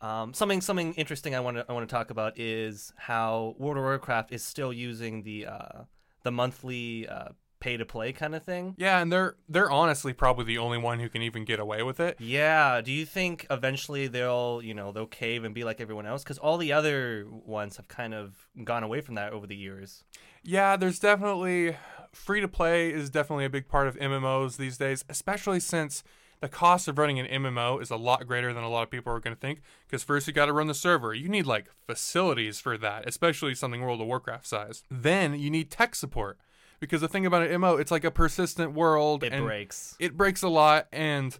um, 0.01 0.33
something 0.33 0.61
something 0.61 0.93
interesting 0.93 1.33
I 1.33 1.39
want 1.39 1.57
to 1.57 1.65
I 1.67 1.73
want 1.73 1.89
to 1.89 1.93
talk 1.93 2.11
about 2.11 2.39
is 2.39 2.93
how 2.97 3.55
World 3.57 3.77
of 3.77 3.83
Warcraft 3.83 4.31
is 4.31 4.43
still 4.43 4.71
using 4.71 5.23
the 5.23 5.47
uh 5.47 5.83
the 6.23 6.31
monthly 6.31 7.07
uh 7.07 7.29
pay 7.59 7.77
to 7.77 7.85
play 7.85 8.11
kind 8.11 8.35
of 8.35 8.43
thing. 8.43 8.75
Yeah, 8.77 8.99
and 8.99 9.11
they're 9.11 9.35
they're 9.47 9.71
honestly 9.71 10.13
probably 10.13 10.45
the 10.45 10.57
only 10.57 10.77
one 10.77 10.99
who 10.99 11.09
can 11.09 11.21
even 11.21 11.45
get 11.45 11.59
away 11.59 11.83
with 11.83 11.99
it. 11.99 12.17
Yeah. 12.19 12.81
Do 12.81 12.91
you 12.91 13.05
think 13.05 13.45
eventually 13.49 14.07
they'll 14.07 14.61
you 14.63 14.73
know 14.73 14.91
they'll 14.91 15.05
cave 15.05 15.43
and 15.43 15.53
be 15.53 15.63
like 15.63 15.81
everyone 15.81 16.05
else? 16.05 16.23
Because 16.23 16.37
all 16.37 16.57
the 16.57 16.73
other 16.73 17.25
ones 17.29 17.77
have 17.77 17.87
kind 17.87 18.13
of 18.13 18.47
gone 18.63 18.83
away 18.83 19.01
from 19.01 19.15
that 19.15 19.33
over 19.33 19.47
the 19.47 19.55
years. 19.55 20.03
Yeah, 20.43 20.77
there's 20.77 20.99
definitely 20.99 21.75
free 22.11 22.41
to 22.41 22.47
play 22.47 22.91
is 22.91 23.09
definitely 23.09 23.45
a 23.45 23.49
big 23.49 23.67
part 23.67 23.87
of 23.87 23.97
MMOs 23.97 24.57
these 24.57 24.77
days, 24.77 25.03
especially 25.09 25.59
since 25.59 26.03
the 26.41 26.47
cost 26.47 26.87
of 26.87 26.97
running 26.97 27.19
an 27.19 27.43
MMO 27.43 27.81
is 27.81 27.91
a 27.91 27.97
lot 27.97 28.25
greater 28.25 28.53
than 28.53 28.63
a 28.63 28.69
lot 28.69 28.83
of 28.83 28.89
people 28.89 29.11
are 29.13 29.19
going 29.19 29.35
to 29.35 29.39
think. 29.39 29.61
Because 29.85 30.03
first 30.03 30.27
you 30.27 30.33
got 30.33 30.45
to 30.45 30.53
run 30.53 30.67
the 30.67 30.73
server, 30.73 31.13
you 31.13 31.27
need 31.27 31.45
like 31.45 31.67
facilities 31.85 32.59
for 32.59 32.77
that, 32.77 33.07
especially 33.07 33.55
something 33.55 33.81
World 33.81 34.01
of 34.01 34.07
Warcraft 34.07 34.47
size. 34.47 34.83
Then 34.89 35.37
you 35.37 35.49
need 35.49 35.69
tech 35.69 35.95
support. 35.95 36.37
Because 36.79 37.01
the 37.01 37.07
thing 37.07 37.25
about 37.25 37.43
an 37.43 37.61
MMO, 37.61 37.79
it's 37.79 37.91
like 37.91 38.03
a 38.03 38.11
persistent 38.11 38.73
world. 38.73 39.23
It 39.23 39.33
and 39.33 39.45
breaks. 39.45 39.95
it 39.99 40.15
breaks 40.15 40.41
a 40.41 40.49
lot 40.49 40.87
and 40.91 41.37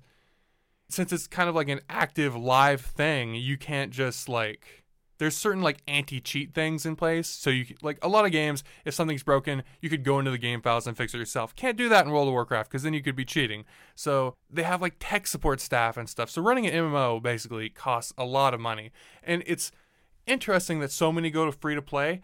since 0.90 1.14
it's 1.14 1.28
kind 1.28 1.48
of 1.48 1.56
like 1.56 1.70
an 1.70 1.80
active 1.90 2.36
live 2.36 2.82
thing 2.82 3.36
you 3.36 3.58
can't 3.58 3.92
just 3.92 4.28
like 4.28 4.84
there's 5.20 5.36
certain 5.36 5.62
like 5.62 5.82
anti-cheat 5.88 6.54
things 6.54 6.86
in 6.86 6.96
place 6.96 7.28
so 7.28 7.50
you 7.50 7.66
like 7.82 8.00
a 8.02 8.08
lot 8.08 8.26
of 8.26 8.32
games 8.32 8.64
if 8.86 8.94
something's 8.94 9.24
broken 9.24 9.64
you 9.82 9.90
could 9.90 10.04
go 10.04 10.18
into 10.18 10.32
the 10.32 10.38
game 10.38 10.62
files 10.62 10.88
and 10.88 10.98
fix 10.98 11.14
it 11.14 11.18
yourself 11.18 11.56
can't 11.56 11.78
do 11.78 11.88
that 11.90 12.06
in 12.06 12.12
world 12.12 12.28
of 12.28 12.34
warcraft 12.34 12.70
because 12.72 12.84
then 12.84 12.94
you 12.94 13.02
could 13.04 13.16
be 13.16 13.26
cheating 13.26 13.64
so 13.96 14.36
they 14.50 14.64
have 14.64 14.82
like 14.82 14.96
tech 15.00 15.28
support 15.28 15.62
staff 15.62 15.96
and 15.96 16.10
stuff 16.10 16.30
so 16.30 16.42
running 16.42 16.66
an 16.66 16.74
mmo 16.74 17.22
basically 17.22 17.70
costs 17.70 18.12
a 18.18 18.26
lot 18.26 18.54
of 18.54 18.60
money 18.60 18.92
and 19.24 19.44
it's 19.46 19.72
interesting 20.26 20.80
that 20.80 20.92
so 20.92 21.12
many 21.12 21.30
go 21.30 21.46
to 21.46 21.52
free 21.52 21.76
to 21.76 21.82
play 21.82 22.22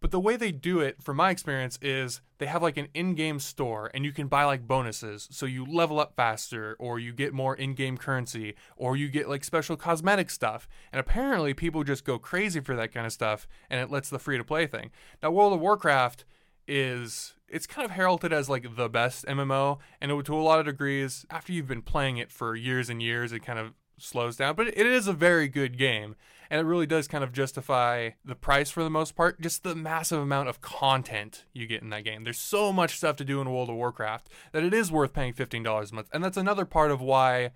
but 0.00 0.10
the 0.10 0.20
way 0.20 0.36
they 0.36 0.50
do 0.50 0.80
it, 0.80 1.02
from 1.02 1.18
my 1.18 1.30
experience, 1.30 1.78
is 1.82 2.22
they 2.38 2.46
have 2.46 2.62
like 2.62 2.78
an 2.78 2.88
in 2.94 3.14
game 3.14 3.38
store 3.38 3.90
and 3.92 4.04
you 4.04 4.12
can 4.12 4.28
buy 4.28 4.44
like 4.44 4.66
bonuses. 4.66 5.28
So 5.30 5.44
you 5.44 5.64
level 5.64 6.00
up 6.00 6.14
faster, 6.16 6.74
or 6.78 6.98
you 6.98 7.12
get 7.12 7.34
more 7.34 7.54
in 7.54 7.74
game 7.74 7.98
currency, 7.98 8.54
or 8.76 8.96
you 8.96 9.08
get 9.08 9.28
like 9.28 9.44
special 9.44 9.76
cosmetic 9.76 10.30
stuff. 10.30 10.66
And 10.90 10.98
apparently, 11.00 11.52
people 11.52 11.84
just 11.84 12.04
go 12.04 12.18
crazy 12.18 12.60
for 12.60 12.74
that 12.76 12.92
kind 12.92 13.06
of 13.06 13.12
stuff 13.12 13.46
and 13.68 13.80
it 13.80 13.90
lets 13.90 14.08
the 14.08 14.18
free 14.18 14.38
to 14.38 14.44
play 14.44 14.66
thing. 14.66 14.90
Now, 15.22 15.30
World 15.30 15.52
of 15.52 15.60
Warcraft 15.60 16.24
is 16.66 17.34
it's 17.48 17.66
kind 17.66 17.84
of 17.84 17.90
heralded 17.90 18.32
as 18.32 18.48
like 18.48 18.76
the 18.76 18.88
best 18.88 19.26
MMO, 19.26 19.78
and 20.00 20.24
to 20.24 20.34
a 20.34 20.40
lot 20.40 20.60
of 20.60 20.66
degrees, 20.66 21.26
after 21.30 21.52
you've 21.52 21.66
been 21.66 21.82
playing 21.82 22.16
it 22.16 22.30
for 22.30 22.54
years 22.54 22.88
and 22.88 23.02
years, 23.02 23.32
it 23.32 23.40
kind 23.40 23.58
of 23.58 23.74
slows 24.02 24.36
down. 24.36 24.54
But 24.54 24.68
it 24.68 24.86
is 24.86 25.06
a 25.06 25.12
very 25.12 25.48
good 25.48 25.78
game, 25.78 26.16
and 26.50 26.60
it 26.60 26.64
really 26.64 26.86
does 26.86 27.08
kind 27.08 27.24
of 27.24 27.32
justify 27.32 28.10
the 28.24 28.34
price 28.34 28.70
for 28.70 28.82
the 28.82 28.90
most 28.90 29.14
part. 29.14 29.40
Just 29.40 29.62
the 29.62 29.74
massive 29.74 30.20
amount 30.20 30.48
of 30.48 30.60
content 30.60 31.44
you 31.52 31.66
get 31.66 31.82
in 31.82 31.90
that 31.90 32.04
game. 32.04 32.24
There's 32.24 32.38
so 32.38 32.72
much 32.72 32.96
stuff 32.96 33.16
to 33.16 33.24
do 33.24 33.40
in 33.40 33.50
World 33.50 33.70
of 33.70 33.76
Warcraft 33.76 34.28
that 34.52 34.64
it 34.64 34.74
is 34.74 34.90
worth 34.92 35.12
paying 35.12 35.32
fifteen 35.32 35.62
dollars 35.62 35.92
a 35.92 35.94
month, 35.94 36.08
and 36.12 36.22
that's 36.22 36.36
another 36.36 36.64
part 36.64 36.90
of 36.90 37.00
why 37.00 37.52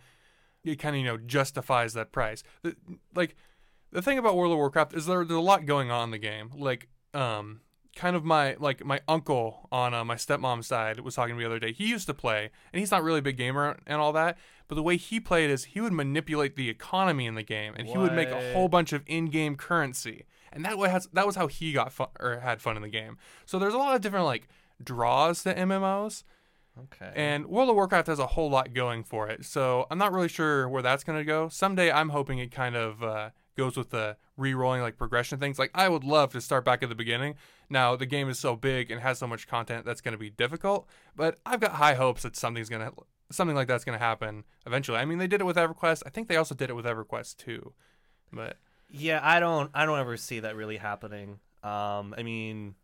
it 0.64 0.78
kind 0.78 0.96
of 0.96 1.00
you 1.00 1.06
know 1.06 1.18
justifies 1.18 1.94
that 1.94 2.12
price. 2.12 2.42
The, 2.62 2.76
like 3.14 3.36
the 3.92 4.02
thing 4.02 4.18
about 4.18 4.36
World 4.36 4.52
of 4.52 4.58
Warcraft 4.58 4.94
is 4.94 5.06
there, 5.06 5.24
there's 5.24 5.38
a 5.38 5.40
lot 5.40 5.66
going 5.66 5.90
on 5.90 6.04
in 6.04 6.10
the 6.10 6.18
game. 6.18 6.50
Like 6.56 6.88
um 7.12 7.60
kind 7.96 8.16
of 8.16 8.24
my 8.24 8.56
like 8.58 8.84
my 8.84 9.00
uncle 9.08 9.68
on 9.72 9.94
uh, 9.94 10.04
my 10.04 10.16
stepmom's 10.16 10.66
side 10.66 11.00
was 11.00 11.14
talking 11.14 11.34
to 11.34 11.38
me 11.38 11.44
the 11.44 11.50
other 11.50 11.58
day. 11.58 11.72
He 11.72 11.86
used 11.88 12.06
to 12.06 12.14
play, 12.14 12.50
and 12.72 12.80
he's 12.80 12.90
not 12.90 13.02
really 13.02 13.18
a 13.20 13.22
big 13.22 13.36
gamer 13.36 13.78
and 13.86 14.00
all 14.00 14.12
that. 14.12 14.38
But 14.68 14.76
the 14.76 14.82
way 14.82 14.96
he 14.96 15.20
played 15.20 15.50
is 15.50 15.64
he 15.64 15.80
would 15.80 15.92
manipulate 15.92 16.56
the 16.56 16.68
economy 16.70 17.26
in 17.26 17.34
the 17.34 17.42
game, 17.42 17.74
and 17.76 17.86
he 17.86 17.98
would 17.98 18.12
make 18.14 18.28
a 18.30 18.52
whole 18.52 18.68
bunch 18.68 18.92
of 18.92 19.02
in-game 19.06 19.56
currency, 19.56 20.24
and 20.52 20.64
that 20.64 20.78
way 20.78 20.88
has 20.88 21.06
that 21.12 21.26
was 21.26 21.36
how 21.36 21.46
he 21.48 21.72
got 21.72 21.92
fun 21.92 22.08
or 22.18 22.40
had 22.40 22.62
fun 22.62 22.76
in 22.76 22.82
the 22.82 22.88
game. 22.88 23.18
So 23.46 23.58
there's 23.58 23.74
a 23.74 23.78
lot 23.78 23.94
of 23.94 24.00
different 24.00 24.24
like 24.24 24.48
draws 24.82 25.42
to 25.44 25.54
MMOs, 25.54 26.24
Okay. 26.78 27.12
and 27.14 27.46
World 27.46 27.68
of 27.68 27.76
Warcraft 27.76 28.08
has 28.08 28.18
a 28.18 28.26
whole 28.28 28.50
lot 28.50 28.72
going 28.74 29.04
for 29.04 29.28
it. 29.28 29.44
So 29.44 29.86
I'm 29.90 29.98
not 29.98 30.12
really 30.12 30.28
sure 30.28 30.68
where 30.68 30.82
that's 30.82 31.04
going 31.04 31.18
to 31.18 31.24
go. 31.24 31.48
Someday 31.48 31.92
I'm 31.92 32.08
hoping 32.08 32.38
it 32.38 32.50
kind 32.50 32.74
of 32.74 33.02
uh, 33.02 33.30
goes 33.56 33.76
with 33.76 33.90
the 33.90 34.16
re-rolling 34.36 34.80
like 34.80 34.96
progression 34.96 35.38
things. 35.38 35.58
Like 35.58 35.70
I 35.74 35.88
would 35.88 36.02
love 36.04 36.32
to 36.32 36.40
start 36.40 36.64
back 36.64 36.82
at 36.82 36.88
the 36.88 36.94
beginning. 36.96 37.36
Now 37.68 37.96
the 37.96 38.06
game 38.06 38.28
is 38.28 38.38
so 38.38 38.56
big 38.56 38.90
and 38.90 39.00
has 39.00 39.18
so 39.18 39.26
much 39.26 39.46
content 39.46 39.84
that's 39.84 40.00
going 40.00 40.12
to 40.12 40.18
be 40.18 40.30
difficult, 40.30 40.88
but 41.16 41.38
I've 41.46 41.60
got 41.60 41.72
high 41.72 41.94
hopes 41.94 42.22
that 42.22 42.36
something's 42.36 42.68
going 42.68 42.82
to 42.82 42.92
something 43.30 43.56
like 43.56 43.68
that's 43.68 43.84
going 43.84 43.98
to 43.98 44.04
happen 44.04 44.44
eventually. 44.66 44.98
I 44.98 45.04
mean, 45.04 45.18
they 45.18 45.26
did 45.26 45.40
it 45.40 45.44
with 45.44 45.56
EverQuest. 45.56 46.02
I 46.06 46.10
think 46.10 46.28
they 46.28 46.36
also 46.36 46.54
did 46.54 46.70
it 46.70 46.74
with 46.74 46.84
EverQuest 46.84 47.36
too. 47.36 47.72
But 48.32 48.58
Yeah, 48.88 49.20
I 49.22 49.40
don't 49.40 49.70
I 49.74 49.86
don't 49.86 49.98
ever 49.98 50.16
see 50.16 50.40
that 50.40 50.56
really 50.56 50.76
happening. 50.76 51.40
Um 51.62 52.14
I 52.16 52.22
mean 52.22 52.74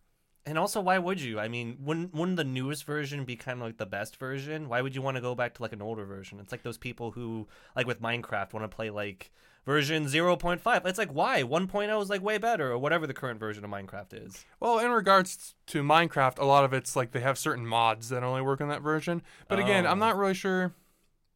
and 0.46 0.58
also 0.58 0.80
why 0.80 0.98
would 0.98 1.20
you? 1.20 1.38
I 1.38 1.48
mean, 1.48 1.76
wouldn't 1.80 2.14
wouldn't 2.14 2.36
the 2.36 2.44
newest 2.44 2.84
version 2.84 3.24
be 3.24 3.36
kind 3.36 3.60
of 3.60 3.66
like 3.66 3.76
the 3.76 3.86
best 3.86 4.16
version? 4.16 4.68
Why 4.68 4.80
would 4.80 4.94
you 4.94 5.02
want 5.02 5.16
to 5.16 5.20
go 5.20 5.34
back 5.34 5.54
to 5.54 5.62
like 5.62 5.72
an 5.72 5.82
older 5.82 6.04
version? 6.06 6.40
It's 6.40 6.52
like 6.52 6.62
those 6.62 6.78
people 6.78 7.10
who 7.10 7.46
like 7.76 7.86
with 7.86 8.00
Minecraft 8.00 8.52
want 8.52 8.64
to 8.64 8.74
play 8.74 8.90
like 8.90 9.30
version 9.66 10.04
0.5. 10.06 10.86
It's 10.86 10.98
like 10.98 11.10
why? 11.12 11.42
1.0 11.42 12.02
is 12.02 12.10
like 12.10 12.22
way 12.22 12.38
better 12.38 12.72
or 12.72 12.78
whatever 12.78 13.06
the 13.06 13.14
current 13.14 13.38
version 13.40 13.64
of 13.64 13.70
Minecraft 13.70 14.26
is. 14.26 14.44
Well, 14.58 14.78
in 14.78 14.90
regards 14.90 15.54
to 15.68 15.82
Minecraft, 15.82 16.38
a 16.38 16.44
lot 16.44 16.64
of 16.64 16.72
it's 16.72 16.96
like 16.96 17.12
they 17.12 17.20
have 17.20 17.38
certain 17.38 17.66
mods 17.66 18.08
that 18.08 18.22
only 18.22 18.42
work 18.42 18.60
on 18.60 18.68
that 18.68 18.82
version. 18.82 19.22
But 19.48 19.58
again, 19.58 19.86
I'm 19.86 20.02
Oh. 20.02 20.06
not 20.06 20.16
really 20.16 20.34
sure. 20.34 20.72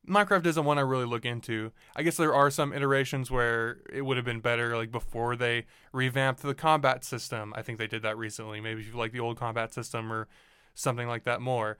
Minecraft 0.06 0.44
isn't 0.44 0.64
one 0.66 0.76
I 0.76 0.82
really 0.82 1.06
look 1.06 1.24
into. 1.24 1.72
I 1.96 2.02
guess 2.02 2.18
there 2.18 2.34
are 2.34 2.50
some 2.50 2.74
iterations 2.74 3.30
where 3.30 3.78
it 3.90 4.02
would 4.02 4.18
have 4.18 4.26
been 4.26 4.40
better, 4.40 4.76
like 4.76 4.90
before 4.90 5.34
they 5.34 5.64
revamped 5.92 6.42
the 6.42 6.54
combat 6.54 7.04
system. 7.04 7.54
I 7.56 7.62
think 7.62 7.78
they 7.78 7.86
did 7.86 8.02
that 8.02 8.18
recently. 8.18 8.60
Maybe 8.60 8.82
if 8.82 8.88
you 8.88 8.98
like 8.98 9.12
the 9.12 9.20
old 9.20 9.38
combat 9.38 9.72
system 9.72 10.12
or 10.12 10.28
something 10.74 11.08
like 11.08 11.24
that 11.24 11.40
more. 11.40 11.78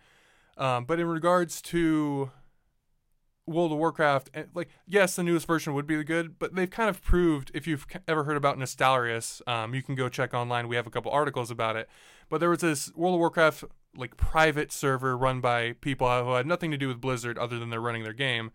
Um, 0.56 0.86
but 0.86 0.98
in 1.00 1.06
regards 1.06 1.60
to 1.62 2.30
World 3.46 3.72
of 3.72 3.78
Warcraft, 3.78 4.30
and, 4.32 4.48
like 4.54 4.68
yes, 4.86 5.16
the 5.16 5.22
newest 5.22 5.46
version 5.46 5.74
would 5.74 5.86
be 5.86 6.02
good, 6.02 6.38
but 6.38 6.54
they've 6.54 6.70
kind 6.70 6.88
of 6.88 7.02
proved. 7.02 7.50
If 7.54 7.66
you've 7.66 7.86
ever 8.08 8.24
heard 8.24 8.36
about 8.36 8.58
Nostalrius, 8.58 9.46
um, 9.48 9.74
you 9.74 9.82
can 9.82 9.94
go 9.94 10.08
check 10.08 10.32
online. 10.32 10.68
We 10.68 10.76
have 10.76 10.86
a 10.86 10.90
couple 10.90 11.12
articles 11.12 11.50
about 11.50 11.76
it. 11.76 11.88
But 12.28 12.38
there 12.38 12.50
was 12.50 12.60
this 12.60 12.90
World 12.94 13.14
of 13.14 13.20
Warcraft 13.20 13.64
like 13.96 14.16
private 14.16 14.72
server 14.72 15.16
run 15.16 15.40
by 15.40 15.72
people 15.80 16.08
who 16.24 16.32
had 16.32 16.46
nothing 16.46 16.70
to 16.70 16.76
do 16.76 16.88
with 16.88 17.00
Blizzard 17.00 17.38
other 17.38 17.58
than 17.58 17.70
they're 17.70 17.80
running 17.80 18.02
their 18.02 18.12
game. 18.12 18.50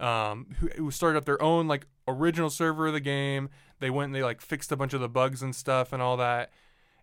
Um, 0.00 0.56
who, 0.58 0.68
who 0.76 0.90
started 0.90 1.18
up 1.18 1.26
their 1.26 1.40
own 1.40 1.68
like 1.68 1.86
original 2.08 2.50
server 2.50 2.88
of 2.88 2.92
the 2.92 3.00
game. 3.00 3.50
They 3.78 3.90
went 3.90 4.06
and 4.06 4.14
they 4.14 4.22
like 4.22 4.40
fixed 4.40 4.72
a 4.72 4.76
bunch 4.76 4.94
of 4.94 5.00
the 5.00 5.08
bugs 5.08 5.42
and 5.42 5.54
stuff 5.54 5.92
and 5.92 6.02
all 6.02 6.16
that. 6.16 6.50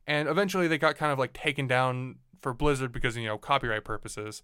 And 0.05 0.27
eventually 0.27 0.67
they 0.67 0.77
got 0.77 0.97
kind 0.97 1.11
of 1.11 1.19
like 1.19 1.33
taken 1.33 1.67
down 1.67 2.15
for 2.41 2.53
Blizzard 2.53 2.91
because 2.91 3.15
you 3.15 3.27
know 3.27 3.37
copyright 3.37 3.85
purposes. 3.85 4.43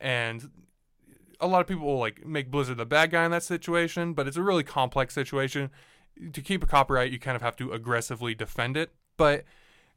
And 0.00 0.50
a 1.40 1.46
lot 1.46 1.60
of 1.60 1.66
people 1.66 1.86
will 1.86 1.98
like 1.98 2.24
make 2.26 2.50
Blizzard 2.50 2.76
the 2.76 2.86
bad 2.86 3.10
guy 3.10 3.24
in 3.24 3.30
that 3.30 3.42
situation, 3.42 4.12
but 4.14 4.26
it's 4.26 4.36
a 4.36 4.42
really 4.42 4.62
complex 4.64 5.14
situation. 5.14 5.70
To 6.32 6.40
keep 6.40 6.62
a 6.62 6.66
copyright, 6.66 7.10
you 7.10 7.18
kind 7.18 7.34
of 7.36 7.42
have 7.42 7.56
to 7.56 7.72
aggressively 7.72 8.34
defend 8.34 8.76
it. 8.76 8.92
But 9.16 9.44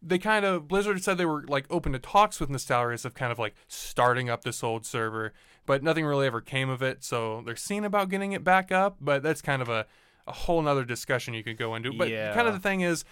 they 0.02 0.18
kind 0.20 0.46
of 0.46 0.68
Blizzard 0.68 1.04
said 1.04 1.18
they 1.18 1.26
were 1.26 1.44
like 1.48 1.66
open 1.70 1.92
to 1.94 2.00
talks 2.00 2.40
with 2.40 2.50
Nostalrius 2.50 3.06
of 3.06 3.14
kind 3.14 3.32
of 3.32 3.40
like 3.40 3.56
starting 3.68 4.30
up 4.30 4.44
this 4.44 4.64
old 4.64 4.86
server, 4.86 5.34
but 5.66 5.84
nothing 5.84 6.06
really 6.06 6.28
ever 6.28 6.42
came 6.42 6.70
of 6.70 6.82
it. 6.82 7.04
So 7.04 7.42
they're 7.46 7.56
seeing 7.56 7.86
about 7.86 8.10
getting 8.10 8.32
it 8.32 8.44
back 8.44 8.72
up, 8.72 8.98
but 9.02 9.24
that's 9.24 9.42
kind 9.42 9.62
of 9.62 9.70
a, 9.70 9.86
a 10.28 10.32
whole 10.32 10.62
nother 10.62 10.86
discussion 10.86 11.34
you 11.34 11.44
could 11.44 11.58
go 11.58 11.76
into. 11.76 11.94
But 11.94 12.10
Yeah. 12.10 12.34
kind 12.34 12.48
of 12.48 12.54
the 12.54 12.60
thing 12.60 12.82
is 12.82 13.06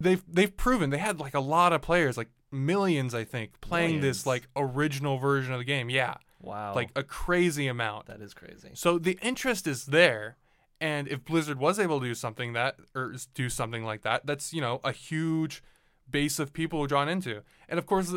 they've 0.00 0.22
they've 0.28 0.56
proven 0.56 0.90
they 0.90 0.98
had 0.98 1.20
like 1.20 1.34
a 1.34 1.40
lot 1.40 1.72
of 1.72 1.80
players, 1.82 2.16
like 2.16 2.30
millions, 2.50 3.14
I 3.14 3.24
think, 3.24 3.60
playing 3.60 3.96
Millions. 3.96 4.18
this 4.18 4.26
like 4.26 4.48
original 4.56 5.18
version 5.18 5.52
of 5.52 5.58
the 5.58 5.64
game. 5.64 5.90
Yeah. 5.90 6.14
Wow. 6.42 6.74
Like 6.74 6.90
a 6.96 7.02
crazy 7.02 7.68
amount. 7.68 8.06
that 8.06 8.20
is 8.20 8.34
crazy. 8.34 8.70
So 8.74 8.98
the 8.98 9.18
interest 9.22 9.66
is 9.66 9.86
there, 9.86 10.36
and 10.80 11.06
if 11.08 11.24
Blizzard 11.24 11.58
was 11.58 11.78
able 11.78 12.00
to 12.00 12.06
do 12.06 12.14
something 12.14 12.52
that 12.52 12.76
or 12.94 13.14
do 13.34 13.48
something 13.48 13.84
like 13.84 14.02
that, 14.02 14.26
that's 14.26 14.52
you 14.52 14.60
know 14.60 14.80
a 14.84 14.92
huge 14.92 15.62
base 16.10 16.38
of 16.38 16.52
people 16.52 16.86
drawn 16.86 17.08
into. 17.08 17.42
And 17.68 17.78
of 17.78 17.86
course, 17.86 18.14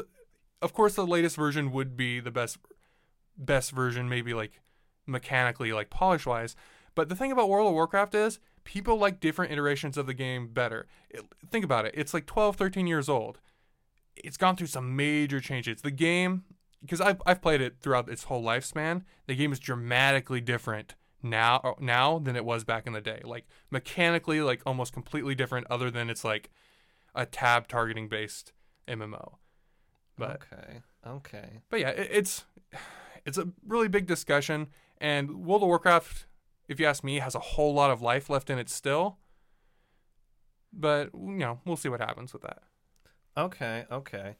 of 0.61 0.73
course, 0.73 0.95
the 0.95 1.05
latest 1.05 1.35
version 1.35 1.71
would 1.71 1.95
be 1.95 2.19
the 2.19 2.31
best 2.31 2.57
best 3.37 3.71
version, 3.71 4.09
maybe 4.09 4.33
like 4.33 4.61
mechanically, 5.05 5.71
like 5.71 5.89
polish 5.89 6.25
wise. 6.25 6.55
But 6.95 7.09
the 7.09 7.15
thing 7.15 7.31
about 7.31 7.49
World 7.49 7.67
of 7.67 7.73
Warcraft 7.73 8.15
is 8.15 8.39
people 8.63 8.97
like 8.97 9.19
different 9.19 9.51
iterations 9.51 9.97
of 9.97 10.07
the 10.07 10.13
game 10.13 10.47
better. 10.47 10.87
It, 11.09 11.23
think 11.51 11.63
about 11.63 11.85
it. 11.85 11.93
It's 11.95 12.13
like 12.13 12.25
12, 12.25 12.55
13 12.55 12.87
years 12.87 13.07
old. 13.09 13.39
It's 14.15 14.37
gone 14.37 14.55
through 14.55 14.67
some 14.67 14.95
major 14.95 15.39
changes. 15.39 15.81
The 15.81 15.91
game, 15.91 16.45
because 16.85 17.01
I've, 17.01 17.21
I've 17.25 17.41
played 17.41 17.61
it 17.61 17.77
throughout 17.81 18.09
its 18.09 18.25
whole 18.25 18.43
lifespan, 18.43 19.03
the 19.25 19.35
game 19.35 19.51
is 19.51 19.59
dramatically 19.59 20.39
different 20.39 20.95
now 21.23 21.59
uh, 21.63 21.73
now 21.79 22.19
than 22.19 22.35
it 22.35 22.45
was 22.45 22.63
back 22.63 22.85
in 22.85 22.93
the 22.93 23.01
day. 23.01 23.21
Like 23.23 23.47
mechanically, 23.71 24.41
like 24.41 24.61
almost 24.65 24.93
completely 24.93 25.35
different, 25.35 25.67
other 25.69 25.89
than 25.89 26.09
it's 26.09 26.23
like 26.23 26.51
a 27.15 27.25
tab 27.25 27.67
targeting 27.67 28.07
based 28.07 28.53
MMO. 28.87 29.37
But 30.17 30.43
okay. 30.53 30.81
Okay. 31.07 31.59
but 31.69 31.79
yeah, 31.79 31.89
it, 31.89 32.09
it's 32.11 32.45
it's 33.25 33.37
a 33.37 33.49
really 33.67 33.87
big 33.87 34.05
discussion, 34.05 34.67
and 34.99 35.45
World 35.45 35.63
of 35.63 35.67
Warcraft, 35.67 36.27
if 36.67 36.79
you 36.79 36.85
ask 36.85 37.03
me, 37.03 37.19
has 37.19 37.35
a 37.35 37.39
whole 37.39 37.73
lot 37.73 37.91
of 37.91 38.01
life 38.01 38.29
left 38.29 38.49
in 38.49 38.59
it 38.59 38.69
still. 38.69 39.17
But 40.71 41.09
you 41.13 41.37
know, 41.37 41.59
we'll 41.65 41.77
see 41.77 41.89
what 41.89 41.99
happens 41.99 42.33
with 42.33 42.43
that. 42.43 42.59
Okay, 43.37 43.85
okay. 43.91 44.37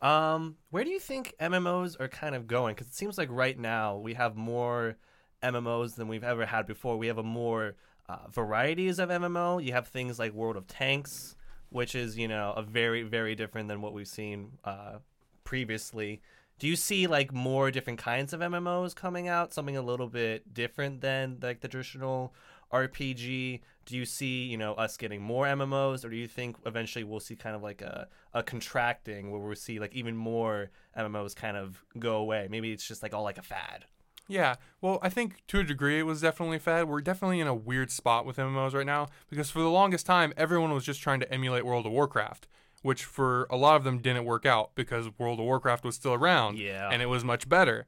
Um, 0.00 0.56
where 0.70 0.84
do 0.84 0.90
you 0.90 1.00
think 1.00 1.34
MMOs 1.40 1.98
are 2.00 2.08
kind 2.08 2.34
of 2.34 2.46
going? 2.46 2.74
Because 2.74 2.88
it 2.88 2.94
seems 2.94 3.18
like 3.18 3.28
right 3.30 3.58
now 3.58 3.96
we 3.96 4.14
have 4.14 4.36
more 4.36 4.96
MMOs 5.42 5.96
than 5.96 6.08
we've 6.08 6.24
ever 6.24 6.46
had 6.46 6.66
before. 6.66 6.96
We 6.96 7.08
have 7.08 7.18
a 7.18 7.22
more 7.22 7.74
uh, 8.08 8.28
varieties 8.30 8.98
of 8.98 9.08
MMO. 9.08 9.64
You 9.64 9.72
have 9.72 9.88
things 9.88 10.18
like 10.18 10.32
World 10.32 10.56
of 10.56 10.66
Tanks, 10.66 11.36
which 11.70 11.94
is 11.94 12.16
you 12.16 12.28
know 12.28 12.52
a 12.56 12.62
very 12.62 13.02
very 13.02 13.34
different 13.34 13.68
than 13.68 13.80
what 13.80 13.92
we've 13.92 14.08
seen 14.08 14.52
uh, 14.64 14.98
previously. 15.44 16.20
Do 16.58 16.66
you 16.66 16.74
see 16.74 17.06
like 17.06 17.32
more 17.32 17.70
different 17.70 18.00
kinds 18.00 18.32
of 18.32 18.40
MMOs 18.40 18.94
coming 18.94 19.28
out? 19.28 19.52
Something 19.52 19.76
a 19.76 19.82
little 19.82 20.08
bit 20.08 20.52
different 20.54 21.00
than 21.00 21.38
like 21.40 21.60
the 21.60 21.68
traditional 21.68 22.34
RPG? 22.72 23.60
Do 23.86 23.96
you 23.96 24.04
see, 24.04 24.44
you 24.44 24.58
know, 24.58 24.74
us 24.74 24.96
getting 24.98 25.22
more 25.22 25.46
MMOs, 25.46 26.04
or 26.04 26.10
do 26.10 26.16
you 26.16 26.28
think 26.28 26.56
eventually 26.66 27.04
we'll 27.04 27.20
see 27.20 27.36
kind 27.36 27.56
of 27.56 27.62
like 27.62 27.80
a, 27.80 28.08
a 28.34 28.42
contracting 28.42 29.30
where 29.30 29.40
we'll 29.40 29.54
see 29.56 29.78
like 29.78 29.94
even 29.94 30.14
more 30.16 30.70
MMOs 30.96 31.34
kind 31.34 31.56
of 31.56 31.82
go 31.98 32.16
away? 32.16 32.48
Maybe 32.50 32.70
it's 32.72 32.86
just 32.86 33.02
like 33.02 33.14
all 33.14 33.22
like 33.22 33.38
a 33.38 33.42
fad. 33.42 33.86
Yeah, 34.30 34.56
well, 34.82 34.98
I 35.00 35.08
think 35.08 35.42
to 35.46 35.60
a 35.60 35.64
degree 35.64 35.98
it 35.98 36.02
was 36.02 36.20
definitely 36.20 36.58
a 36.58 36.60
fad. 36.60 36.86
We're 36.86 37.00
definitely 37.00 37.40
in 37.40 37.46
a 37.46 37.54
weird 37.54 37.90
spot 37.90 38.26
with 38.26 38.36
MMOs 38.36 38.74
right 38.74 38.84
now 38.84 39.08
because 39.30 39.50
for 39.50 39.60
the 39.60 39.70
longest 39.70 40.04
time 40.04 40.34
everyone 40.36 40.70
was 40.74 40.84
just 40.84 41.00
trying 41.00 41.20
to 41.20 41.32
emulate 41.32 41.64
World 41.64 41.86
of 41.86 41.92
Warcraft, 41.92 42.46
which 42.82 43.04
for 43.04 43.46
a 43.48 43.56
lot 43.56 43.76
of 43.76 43.84
them 43.84 44.00
didn't 44.00 44.26
work 44.26 44.44
out 44.44 44.74
because 44.74 45.08
World 45.18 45.38
of 45.40 45.46
Warcraft 45.46 45.82
was 45.82 45.94
still 45.94 46.12
around 46.12 46.58
Yeah. 46.58 46.90
and 46.92 47.00
it 47.00 47.06
was 47.06 47.24
much 47.24 47.48
better. 47.48 47.86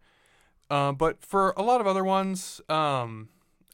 Um, 0.71 0.95
but 0.95 1.23
for 1.23 1.53
a 1.59 1.63
lot 1.63 1.83
of 1.83 1.87
other 1.87 2.05
ones, 2.05 2.63
um, 2.71 3.29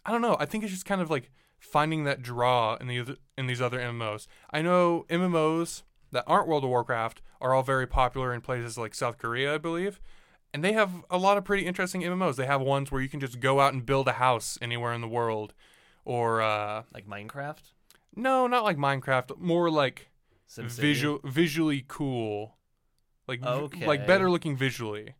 I 0.06 0.12
don't 0.12 0.22
know. 0.22 0.36
I 0.38 0.46
think 0.46 0.64
it's 0.64 0.72
just 0.72 0.86
kind 0.86 1.00
of 1.00 1.10
like 1.10 1.30
finding 1.58 2.04
that 2.04 2.22
draw 2.22 2.76
in 2.76 2.86
the 2.86 3.00
other, 3.00 3.16
in 3.36 3.46
these 3.46 3.60
other 3.60 3.78
MMOs. 3.78 4.26
I 4.50 4.62
know 4.62 5.04
MMOs 5.10 5.82
that 6.12 6.24
aren't 6.26 6.48
World 6.48 6.64
of 6.64 6.70
Warcraft 6.70 7.20
are 7.40 7.52
all 7.52 7.62
very 7.62 7.86
popular 7.86 8.32
in 8.32 8.40
places 8.40 8.78
like 8.78 8.94
South 8.94 9.18
Korea, 9.18 9.54
I 9.54 9.58
believe. 9.58 10.00
And 10.54 10.64
they 10.64 10.72
have 10.72 11.04
a 11.10 11.18
lot 11.18 11.36
of 11.36 11.44
pretty 11.44 11.66
interesting 11.66 12.02
MMOs. 12.02 12.36
They 12.36 12.46
have 12.46 12.60
ones 12.62 12.90
where 12.90 13.02
you 13.02 13.08
can 13.08 13.20
just 13.20 13.40
go 13.40 13.60
out 13.60 13.74
and 13.74 13.84
build 13.84 14.08
a 14.08 14.12
house 14.12 14.56
anywhere 14.62 14.92
in 14.92 15.00
the 15.02 15.08
world. 15.08 15.52
Or, 16.04 16.40
uh, 16.40 16.84
Like 16.94 17.06
Minecraft, 17.06 17.72
no, 18.14 18.46
not 18.46 18.62
like 18.64 18.76
Minecraft, 18.76 19.38
more 19.38 19.68
like 19.70 20.08
SimCity. 20.48 20.70
visual, 20.80 21.20
visually 21.24 21.84
cool 21.86 22.56
like 23.28 23.40
v- 23.40 23.84
like 23.86 24.06
better 24.06 24.30
looking 24.30 24.56
visually. 24.56 25.14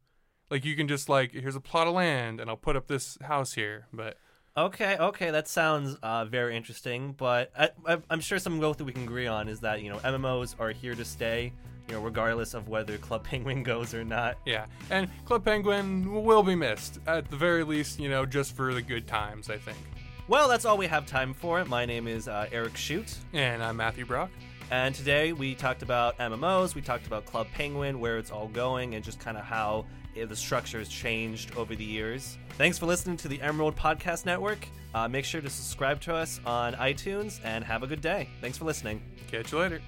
Like 0.50 0.64
you 0.64 0.76
can 0.76 0.87
just 0.88 1.09
like 1.09 1.33
here's 1.33 1.57
a 1.57 1.61
plot 1.61 1.87
of 1.88 1.95
land 1.95 2.40
and 2.40 2.49
I'll 2.49 2.57
put 2.57 2.76
up 2.76 2.87
this 2.87 3.19
house 3.23 3.55
here, 3.55 3.87
but 3.93 4.16
Okay, 4.57 4.97
okay, 4.99 5.31
that 5.31 5.49
sounds 5.49 5.97
uh, 6.03 6.25
very 6.25 6.57
interesting. 6.57 7.15
But 7.17 7.53
I, 7.59 7.99
I'm 8.09 8.21
sure 8.21 8.39
some 8.39 8.59
both 8.59 8.79
that 8.79 8.85
we 8.85 8.93
can 8.93 9.03
agree 9.03 9.27
on 9.27 9.49
is 9.49 9.61
that 9.61 9.83
you 9.83 9.91
know 9.91 9.99
MMOs 9.99 10.55
are 10.59 10.71
here 10.71 10.95
to 10.95 11.05
stay. 11.05 11.53
You 11.89 11.95
know, 11.95 12.01
regardless 12.01 12.55
of 12.55 12.67
whether 12.69 12.99
Club 12.99 13.23
Penguin 13.31 13.63
goes 13.63 13.95
or 13.95 14.03
not. 14.05 14.39
yeah. 14.45 14.67
And 14.91 15.09
Club 15.25 15.45
Penguin 15.45 16.25
will 16.25 16.43
be 16.43 16.57
missed 16.57 16.99
at 17.07 17.31
the 17.31 17.37
very 17.37 17.63
least, 17.63 18.01
you 18.01 18.09
know, 18.09 18.27
just 18.27 18.57
for 18.57 18.75
the 18.75 18.83
good 18.83 19.07
times, 19.07 19.49
I 19.51 19.57
think. 19.57 19.79
Well, 20.27 20.49
that's 20.49 20.65
all 20.65 20.77
we 20.77 20.89
have 20.89 21.07
time 21.07 21.33
for. 21.33 21.65
My 21.65 21.87
name 21.87 22.09
is 22.09 22.27
uh, 22.27 22.49
Eric 22.51 22.77
Shute, 22.77 23.15
And 23.33 23.63
I'm 23.63 23.77
Matthew 23.77 24.05
Brock. 24.05 24.31
And 24.71 24.95
today 24.95 25.33
we 25.33 25.55
talked 25.55 25.83
about 25.83 26.19
MMOs. 26.19 26.75
We 26.75 26.83
talked 26.83 27.07
about 27.07 27.25
Club 27.25 27.47
Penguin, 27.55 28.01
where 28.01 28.19
it's 28.19 28.31
all 28.31 28.49
going, 28.49 28.95
and 28.95 29.05
just 29.05 29.21
kind 29.21 29.37
of 29.37 29.45
how 29.45 29.87
eh, 30.17 30.25
the 30.25 30.37
structure 30.37 30.79
has 30.79 30.89
changed 30.89 31.57
over 31.57 31.75
the 31.75 31.85
years. 31.85 32.39
Thanks 32.59 32.79
for 32.79 32.87
listening 32.87 33.17
to 33.19 33.29
the 33.29 33.41
Emerald 33.41 33.77
Podcast 33.77 34.27
Network. 34.27 34.67
Uh, 34.95 35.09
make 35.09 35.25
sure 35.25 35.41
to 35.41 35.51
subscribe 35.51 36.01
to 36.03 36.15
us 36.15 36.41
on 36.47 36.75
iTunes, 36.75 37.41
and 37.45 37.65
have 37.65 37.83
a 37.83 37.87
good 37.87 38.01
day. 38.01 38.29
Thanks 38.41 38.59
for 38.59 38.65
listening. 38.65 39.03
Catch 39.29 39.53
you 39.53 39.59
later. 39.59 39.81